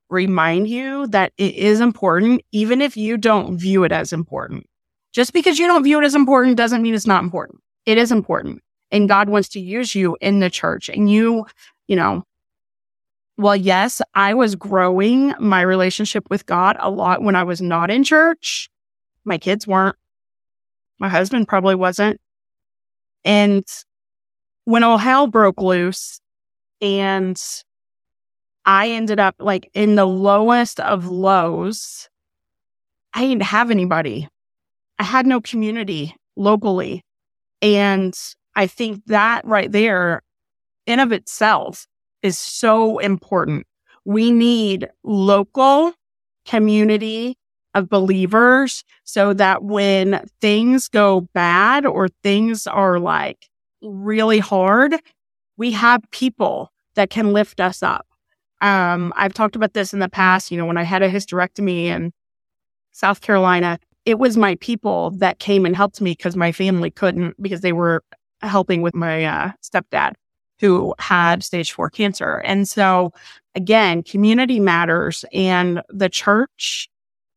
remind 0.10 0.68
you 0.68 1.08
that 1.08 1.34
it 1.38 1.56
is 1.56 1.80
important, 1.80 2.42
even 2.52 2.82
if 2.82 2.96
you 2.96 3.18
don't 3.18 3.58
view 3.58 3.84
it 3.84 3.92
as 3.92 4.14
important. 4.14 4.68
Just 5.14 5.34
because 5.34 5.58
you 5.58 5.68
don't 5.68 5.84
view 5.84 6.00
it 6.00 6.06
as 6.06 6.16
important 6.16 6.58
doesn't 6.58 6.82
mean 6.82 6.94
it's 6.94 7.08
not 7.08 7.24
important. 7.24 7.62
It 7.86 7.98
is 7.98 8.12
important. 8.12 8.62
And 8.92 9.10
God 9.10 9.30
wants 9.30 9.50
to 9.50 9.60
use 9.60 9.96
you 9.96 10.18
in 10.22 10.40
the 10.40 10.50
church. 10.50 10.90
And 10.90 11.12
you, 11.12 11.46
you 11.88 11.96
know, 11.96 12.24
well, 13.38 13.56
yes, 13.56 14.02
I 14.16 14.34
was 14.34 14.56
growing 14.56 15.34
my 15.40 15.62
relationship 15.62 16.24
with 16.30 16.46
God 16.46 16.78
a 16.80 16.90
lot 16.90 17.22
when 17.22 17.36
I 17.36 17.44
was 17.44 17.62
not 17.62 17.92
in 17.92 18.04
church. 18.04 18.70
My 19.26 19.38
kids 19.38 19.68
weren't. 19.68 19.96
My 21.00 21.10
husband 21.10 21.48
probably 21.48 21.76
wasn't. 21.76 22.20
And 23.24 23.64
when 24.66 24.84
all 24.84 24.98
hell 24.98 25.28
broke 25.28 25.62
loose 25.62 26.20
and 26.82 27.42
I 28.66 28.90
ended 28.90 29.20
up 29.20 29.36
like 29.40 29.70
in 29.74 29.96
the 29.96 30.06
lowest 30.06 30.80
of 30.80 31.08
lows, 31.08 32.10
I 33.14 33.22
didn't 33.22 33.44
have 33.44 33.72
anybody. 33.72 34.28
I 35.00 35.04
had 35.04 35.26
no 35.26 35.42
community 35.42 36.16
locally. 36.36 37.04
And 37.62 38.14
I 38.56 38.68
think 38.68 39.06
that 39.06 39.46
right 39.46 39.72
there 39.72 40.22
in 40.86 41.00
of 41.00 41.12
itself 41.12 41.88
is 42.22 42.38
so 42.38 43.00
important. 43.00 43.66
We 44.06 44.32
need 44.32 44.90
local 45.04 45.94
community 46.46 47.38
of 47.74 47.90
believers 47.90 48.84
so 49.04 49.34
that 49.34 49.64
when 49.64 50.26
things 50.42 50.88
go 50.88 51.22
bad 51.34 51.86
or 51.86 52.08
things 52.24 52.66
are 52.68 53.00
like 53.00 53.48
really 53.82 54.40
hard, 54.40 54.96
we 55.58 55.72
have 55.72 56.02
people 56.12 56.72
that 56.96 57.10
can 57.10 57.34
lift 57.34 57.60
us 57.60 57.84
up. 57.84 58.08
Um, 58.62 59.14
I've 59.16 59.34
talked 59.34 59.56
about 59.56 59.74
this 59.74 59.94
in 59.94 60.00
the 60.00 60.10
past. 60.10 60.52
You 60.52 60.58
know, 60.58 60.66
when 60.66 60.78
I 60.78 60.84
had 60.84 61.04
a 61.04 61.10
hysterectomy 61.10 61.86
in 61.86 62.12
South 62.92 63.22
Carolina, 63.22 63.80
it 64.06 64.20
was 64.20 64.38
my 64.38 64.56
people 64.56 65.12
that 65.12 65.40
came 65.40 65.66
and 65.66 65.76
helped 65.76 66.02
me 66.02 66.12
because 66.12 66.36
my 66.36 66.52
family 66.52 66.90
couldn't 66.90 67.42
because 67.42 67.62
they 67.62 67.74
were 67.74 68.04
helping 68.42 68.82
with 68.82 68.96
my 68.96 69.26
uh, 69.26 69.52
stepdad 69.62 70.14
who 70.60 70.96
had 71.00 71.44
stage 71.44 71.72
four 71.72 71.90
cancer. 71.90 72.38
And 72.46 72.68
so 72.68 73.12
again, 73.54 74.02
community 74.04 74.60
matters 74.60 75.24
and 75.34 75.82
the 75.90 76.10
church 76.10 76.90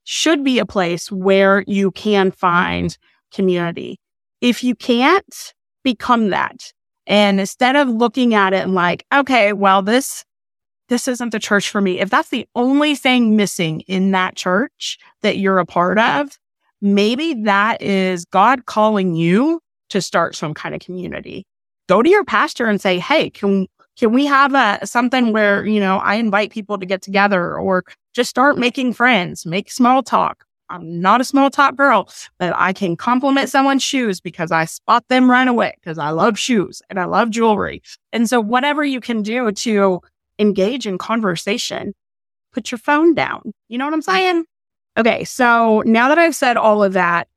should 0.05 0.43
be 0.43 0.59
a 0.59 0.67
place 0.67 1.13
where 1.13 1.65
you 1.67 1.91
can 1.91 2.31
find 2.31 2.97
community. 3.33 3.99
If 4.41 4.65
you 4.65 4.75
can't, 4.75 5.55
become 5.83 6.31
that. 6.31 6.73
And 7.11 7.41
instead 7.41 7.75
of 7.75 7.89
looking 7.89 8.35
at 8.35 8.53
it 8.53 8.63
and 8.63 8.73
like, 8.73 9.05
okay, 9.13 9.53
well, 9.53 9.83
this, 9.83 10.25
this 10.89 11.09
isn't 11.09 11.31
the 11.31 11.41
church 11.41 11.69
for 11.69 11.81
me. 11.81 11.99
If 11.99 12.09
that's 12.09 12.29
the 12.29 12.47
only 12.55 12.95
thing 12.95 13.35
missing 13.35 13.81
in 13.89 14.13
that 14.13 14.37
church 14.37 14.97
that 15.23 15.37
you're 15.37 15.59
a 15.59 15.67
part 15.67 15.99
of, 15.99 16.39
maybe 16.81 17.35
that 17.43 17.83
is 17.83 18.25
God 18.27 18.67
calling 18.67 19.17
you 19.17 19.61
to 19.89 20.01
start 20.01 20.37
some 20.37 20.55
kind 20.55 20.73
of 20.73 20.81
community. 20.81 21.45
Go 21.89 22.01
to 22.01 22.09
your 22.09 22.25
pastor 22.25 22.67
and 22.67 22.81
say, 22.81 23.01
Hey, 23.01 23.29
can, 23.29 23.67
can 23.99 24.13
we 24.13 24.25
have 24.27 24.55
a, 24.55 24.87
something 24.87 25.33
where, 25.33 25.67
you 25.67 25.81
know, 25.81 25.99
I 25.99 26.15
invite 26.15 26.53
people 26.53 26.79
to 26.79 26.87
get 26.87 27.03
together 27.03 27.59
or 27.59 27.83
just 28.15 28.31
start 28.31 28.57
making 28.57 28.93
friends, 28.93 29.45
make 29.45 29.73
small 29.73 30.05
talk. 30.05 30.45
I'm 30.71 31.01
not 31.01 31.21
a 31.21 31.25
small 31.25 31.51
talk 31.51 31.77
girl, 31.77 32.09
but 32.39 32.55
I 32.57 32.73
can 32.73 32.97
compliment 32.97 33.49
someone's 33.49 33.83
shoes 33.83 34.21
because 34.21 34.53
I 34.53 34.65
spot 34.65 35.05
them 35.09 35.31
right 35.31 35.49
away 35.49 35.75
because 35.81 35.99
I 35.99 36.11
love 36.11 36.39
shoes 36.39 36.81
and 36.89 36.99
I 36.99 37.05
love 37.05 37.31
jewelry. 37.31 37.83
And 38.13 38.29
so 38.29 38.41
whatever 38.41 38.85
you 38.85 39.01
can 39.01 39.23
do 39.23 39.51
to 39.51 40.01
engage 40.39 40.87
in 40.87 40.97
conversation, 40.97 41.95
put 42.53 42.71
your 42.71 42.79
phone 42.79 43.15
down. 43.15 43.53
You 43.69 43.79
know 43.79 43.85
what 43.85 43.95
I'm 43.95 44.03
saying? 44.03 44.45
Okay. 44.97 45.25
So 45.25 45.83
now 45.85 46.09
that 46.09 46.19
I've 46.19 46.37
said 46.37 46.57
all 46.57 46.83
of 46.83 46.93
that, 46.95 47.29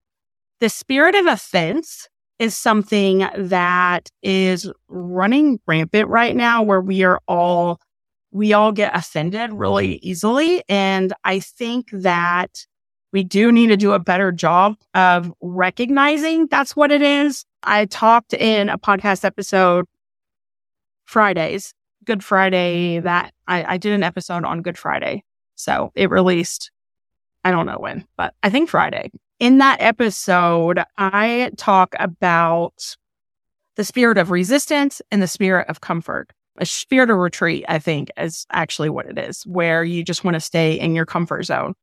the 0.60 0.70
spirit 0.70 1.16
of 1.16 1.26
offense 1.26 2.08
is 2.40 2.56
something 2.56 3.28
that 3.38 4.10
is 4.22 4.72
running 4.88 5.60
rampant 5.68 6.08
right 6.08 6.36
now 6.36 6.62
where 6.64 6.82
we 6.82 7.04
are 7.04 7.20
all 7.28 7.80
we 8.32 8.52
all 8.52 8.72
get 8.72 8.96
offended 8.96 9.54
really 9.54 10.00
easily. 10.02 10.64
And 10.68 11.14
I 11.24 11.40
think 11.40 11.90
that 11.92 12.66
we 13.14 13.24
do 13.24 13.52
need 13.52 13.68
to 13.68 13.78
do 13.78 13.94
a 13.94 14.00
better 14.00 14.32
job 14.32 14.76
of 14.94 15.32
recognizing 15.40 16.48
that's 16.48 16.76
what 16.76 16.92
it 16.92 17.02
is. 17.02 17.46
I 17.62 17.86
talked 17.86 18.34
in 18.34 18.68
a 18.68 18.78
podcast 18.78 19.24
episode 19.24 19.86
Fridays, 21.06 21.74
Good 22.04 22.24
Friday, 22.24 23.00
that 23.00 23.34
I, 23.48 23.76
I 23.76 23.78
did 23.78 23.94
an 23.94 24.04
episode 24.04 24.44
on 24.44 24.64
Good 24.64 24.78
Friday. 24.78 25.24
So 25.56 25.92
it 25.96 26.10
released, 26.10 26.72
I 27.46 27.52
don't 27.52 27.68
know 27.68 27.78
when, 27.78 28.06
but 28.18 28.34
I 28.42 28.50
think 28.50 28.70
Friday. 28.70 29.12
In 29.40 29.60
that 29.60 29.80
episode, 29.80 30.82
I 30.98 31.52
talk 31.56 31.94
about 32.00 32.98
the 33.76 33.84
spirit 33.84 34.18
of 34.18 34.32
resistance 34.32 35.02
and 35.12 35.22
the 35.22 35.28
spirit 35.28 35.70
of 35.70 35.82
comfort 35.82 36.32
a 36.58 36.66
spirit 36.66 37.10
of 37.10 37.18
retreat, 37.18 37.66
I 37.68 37.80
think, 37.80 38.12
is 38.16 38.46
actually 38.52 38.90
what 38.90 39.08
it 39.08 39.18
is, 39.18 39.44
where 39.48 39.84
you 39.84 40.04
just 40.04 40.24
want 40.24 40.36
to 40.36 40.40
stay 40.40 40.80
in 40.80 40.94
your 40.94 41.06
comfort 41.06 41.44
zone 41.44 41.74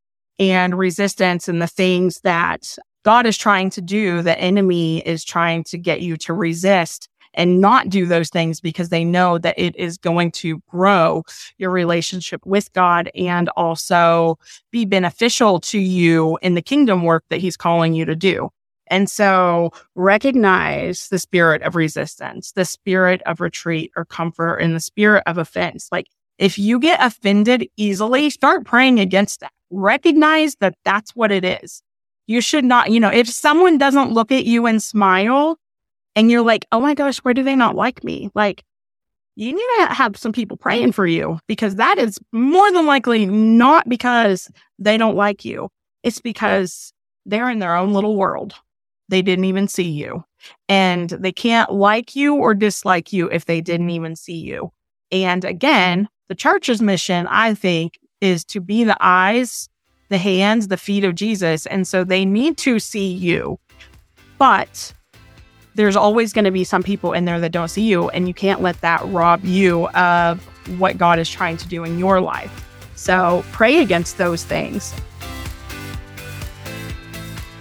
and 0.41 0.77
resistance 0.77 1.47
and 1.47 1.61
the 1.61 1.69
things 1.69 2.21
that 2.23 2.77
God 3.05 3.27
is 3.27 3.37
trying 3.37 3.71
to 3.71 3.83
do, 3.83 4.23
the 4.23 4.39
enemy 4.39 5.07
is 5.07 5.23
trying 5.23 5.65
to 5.65 5.79
get 5.79 6.01
you 6.01 6.17
to 6.17 6.33
resist 6.33 7.09
and 7.35 7.61
not 7.61 7.89
do 7.89 8.07
those 8.07 8.31
things 8.31 8.61
because 8.61 8.89
they 8.89 9.05
know 9.05 9.39
that 9.39 9.57
it 9.57 9.77
is 9.77 9.99
going 9.99 10.33
to 10.33 10.61
grow 10.69 11.23
your 11.59 11.71
relationship 11.71 12.45
with 12.45 12.73
God 12.73 13.11
and 13.15 13.49
also 13.51 14.39
be 14.73 14.85
beneficial 14.85 15.61
to 15.61 15.79
you 15.79 16.39
in 16.43 16.55
the 16.55 16.63
kingdom 16.63 17.05
work 17.05 17.25
that 17.29 17.41
he's 17.41 17.57
calling 17.57 17.95
you 17.95 18.05
to 18.07 18.17
do. 18.17 18.49
And 18.89 19.09
so 19.09 19.71
recognize 19.95 21.09
the 21.09 21.21
spirit 21.21 21.63
of 21.63 21.77
resistance, 21.77 22.53
the 22.53 22.65
spirit 22.65 23.23
of 23.27 23.41
retreat 23.41 23.93
or 23.95 24.05
comfort 24.05 24.57
and 24.57 24.75
the 24.75 24.81
spirit 24.81 25.23
of 25.27 25.39
offense. 25.39 25.89
Like 25.93 26.07
if 26.39 26.59
you 26.59 26.81
get 26.81 27.01
offended 27.01 27.69
easily, 27.77 28.31
start 28.31 28.65
praying 28.65 28.99
against 28.99 29.41
that. 29.41 29.53
Recognize 29.71 30.57
that 30.57 30.75
that's 30.85 31.13
what 31.13 31.33
it 31.33 31.45
is. 31.45 31.83
You 32.27 32.41
should 32.41 32.65
not, 32.65 32.91
you 32.91 33.01
know, 33.01 33.09
if 33.09 33.29
someone 33.29 33.79
doesn't 33.79 34.13
look 34.13 34.31
at 34.31 34.45
you 34.45 34.67
and 34.67 34.83
smile 34.83 35.59
and 36.15 36.31
you're 36.31 36.43
like, 36.43 36.67
oh 36.73 36.81
my 36.81 36.95
gosh, 36.95 37.19
why 37.19 37.33
do 37.33 37.43
they 37.43 37.57
not 37.57 37.77
like 37.77 38.05
me? 38.05 38.31
Like, 38.35 38.65
you 39.37 39.53
need 39.53 39.87
to 39.87 39.95
have 39.95 40.17
some 40.17 40.33
people 40.33 40.57
praying 40.57 40.93
for 40.93 41.07
you 41.07 41.39
because 41.47 41.77
that 41.77 41.99
is 41.99 42.19
more 42.33 42.71
than 42.73 42.87
likely 42.87 43.27
not 43.27 43.89
because 43.89 44.51
they 44.79 44.99
don't 44.99 45.17
like 45.17 45.45
you. 45.45 45.69
It's 46.03 46.21
because 46.21 46.93
they're 47.27 47.51
in 47.51 47.59
their 47.59 47.75
own 47.77 47.93
little 47.93 48.17
world. 48.17 48.55
They 49.09 49.23
didn't 49.23 49.47
even 49.47 49.67
see 49.67 49.91
you. 49.91 50.25
And 50.69 51.11
they 51.11 51.33
can't 51.33 51.73
like 51.73 52.15
you 52.15 52.35
or 52.35 52.55
dislike 52.55 53.13
you 53.13 53.29
if 53.31 53.47
they 53.47 53.61
didn't 53.61 53.91
even 53.91 54.15
see 54.17 54.39
you. 54.39 54.73
And 55.11 55.45
again, 55.45 56.09
the 56.29 56.35
church's 56.35 56.81
mission, 56.81 57.27
I 57.29 57.55
think, 57.55 57.99
is 58.21 58.45
to 58.47 58.61
be 58.61 58.85
the 58.85 58.97
eyes, 59.01 59.69
the 60.09 60.19
hands, 60.19 60.69
the 60.69 60.77
feet 60.77 61.05
of 61.05 61.15
Jesus. 61.15 61.67
And 61.67 61.87
so 61.87 62.05
they 62.05 62.25
need 62.25 62.57
to 62.59 62.79
see 62.79 63.13
you. 63.13 63.59
But 64.39 64.93
there's 65.75 65.97
always 65.97 66.33
going 66.33 66.45
to 66.45 66.51
be 66.51 66.65
some 66.65 66.83
people 66.83 67.13
in 67.13 67.25
there 67.25 67.41
that 67.41 67.53
don't 67.53 67.69
see 67.69 67.89
you. 67.89 68.09
And 68.11 68.27
you 68.27 68.35
can't 68.35 68.61
let 68.61 68.81
that 68.81 69.03
rob 69.07 69.45
you 69.45 69.89
of 69.89 70.41
what 70.79 70.99
God 70.99 71.19
is 71.19 71.31
trying 71.31 71.57
to 71.59 71.69
do 71.69 71.85
in 71.85 71.99
your 71.99 72.21
life. 72.21 72.67
So 72.97 73.45
pray 73.53 73.79
against 73.79 74.19
those 74.19 74.45
things. 74.45 74.93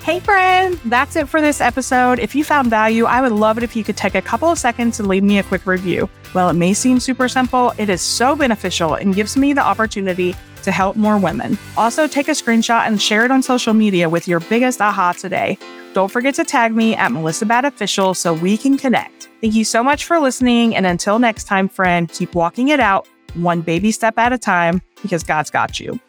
Hey, 0.04 0.20
friend, 0.20 0.80
that's 0.86 1.16
it 1.16 1.30
for 1.30 1.40
this 1.40 1.62
episode. 1.62 2.18
If 2.18 2.34
you 2.34 2.44
found 2.44 2.70
value, 2.70 3.06
I 3.06 3.22
would 3.22 3.32
love 3.32 3.58
it 3.58 3.64
if 3.64 3.76
you 3.76 3.84
could 3.84 3.96
take 3.96 4.16
a 4.16 4.22
couple 4.22 4.50
of 4.50 4.58
seconds 4.58 5.00
and 5.00 5.08
leave 5.08 5.24
me 5.24 5.38
a 5.38 5.44
quick 5.44 5.68
review. 5.68 6.10
While 6.32 6.50
it 6.50 6.54
may 6.54 6.74
seem 6.74 7.00
super 7.00 7.30
simple, 7.30 7.74
it 7.78 7.90
is 7.90 8.02
so 8.02 8.36
beneficial 8.36 8.96
and 8.96 9.14
gives 9.14 9.38
me 9.38 9.54
the 9.54 9.62
opportunity 9.62 10.36
to 10.64 10.72
help 10.72 10.96
more 10.96 11.18
women. 11.18 11.58
Also, 11.78 12.08
take 12.08 12.28
a 12.28 12.32
screenshot 12.32 12.88
and 12.88 13.02
share 13.02 13.26
it 13.26 13.32
on 13.32 13.42
social 13.42 13.74
media 13.74 14.10
with 14.10 14.28
your 14.28 14.40
biggest 14.42 14.82
aha 14.82 15.14
today. 15.14 15.58
Don't 15.94 16.12
forget 16.12 16.36
to 16.36 16.44
tag 16.44 16.76
me 16.76 16.96
at 16.96 17.12
Melissa 17.12 17.46
Batt 17.46 17.66
Official 17.66 18.14
so 18.14 18.34
we 18.34 18.58
can 18.58 18.78
connect. 18.78 19.30
Thank 19.42 19.56
you 19.56 19.64
so 19.64 19.84
much 19.84 20.06
for 20.06 20.20
listening. 20.20 20.76
And 20.76 20.86
until 20.86 21.20
next 21.20 21.46
time, 21.46 21.70
friend, 21.70 22.10
keep 22.10 22.36
walking 22.36 22.70
it 22.70 22.80
out 22.80 23.08
one 23.36 23.62
baby 23.62 23.92
step 23.92 24.18
at 24.18 24.34
a 24.34 24.38
time 24.38 24.82
because 25.02 25.24
God's 25.24 25.50
got 25.50 25.80
you. 25.80 26.00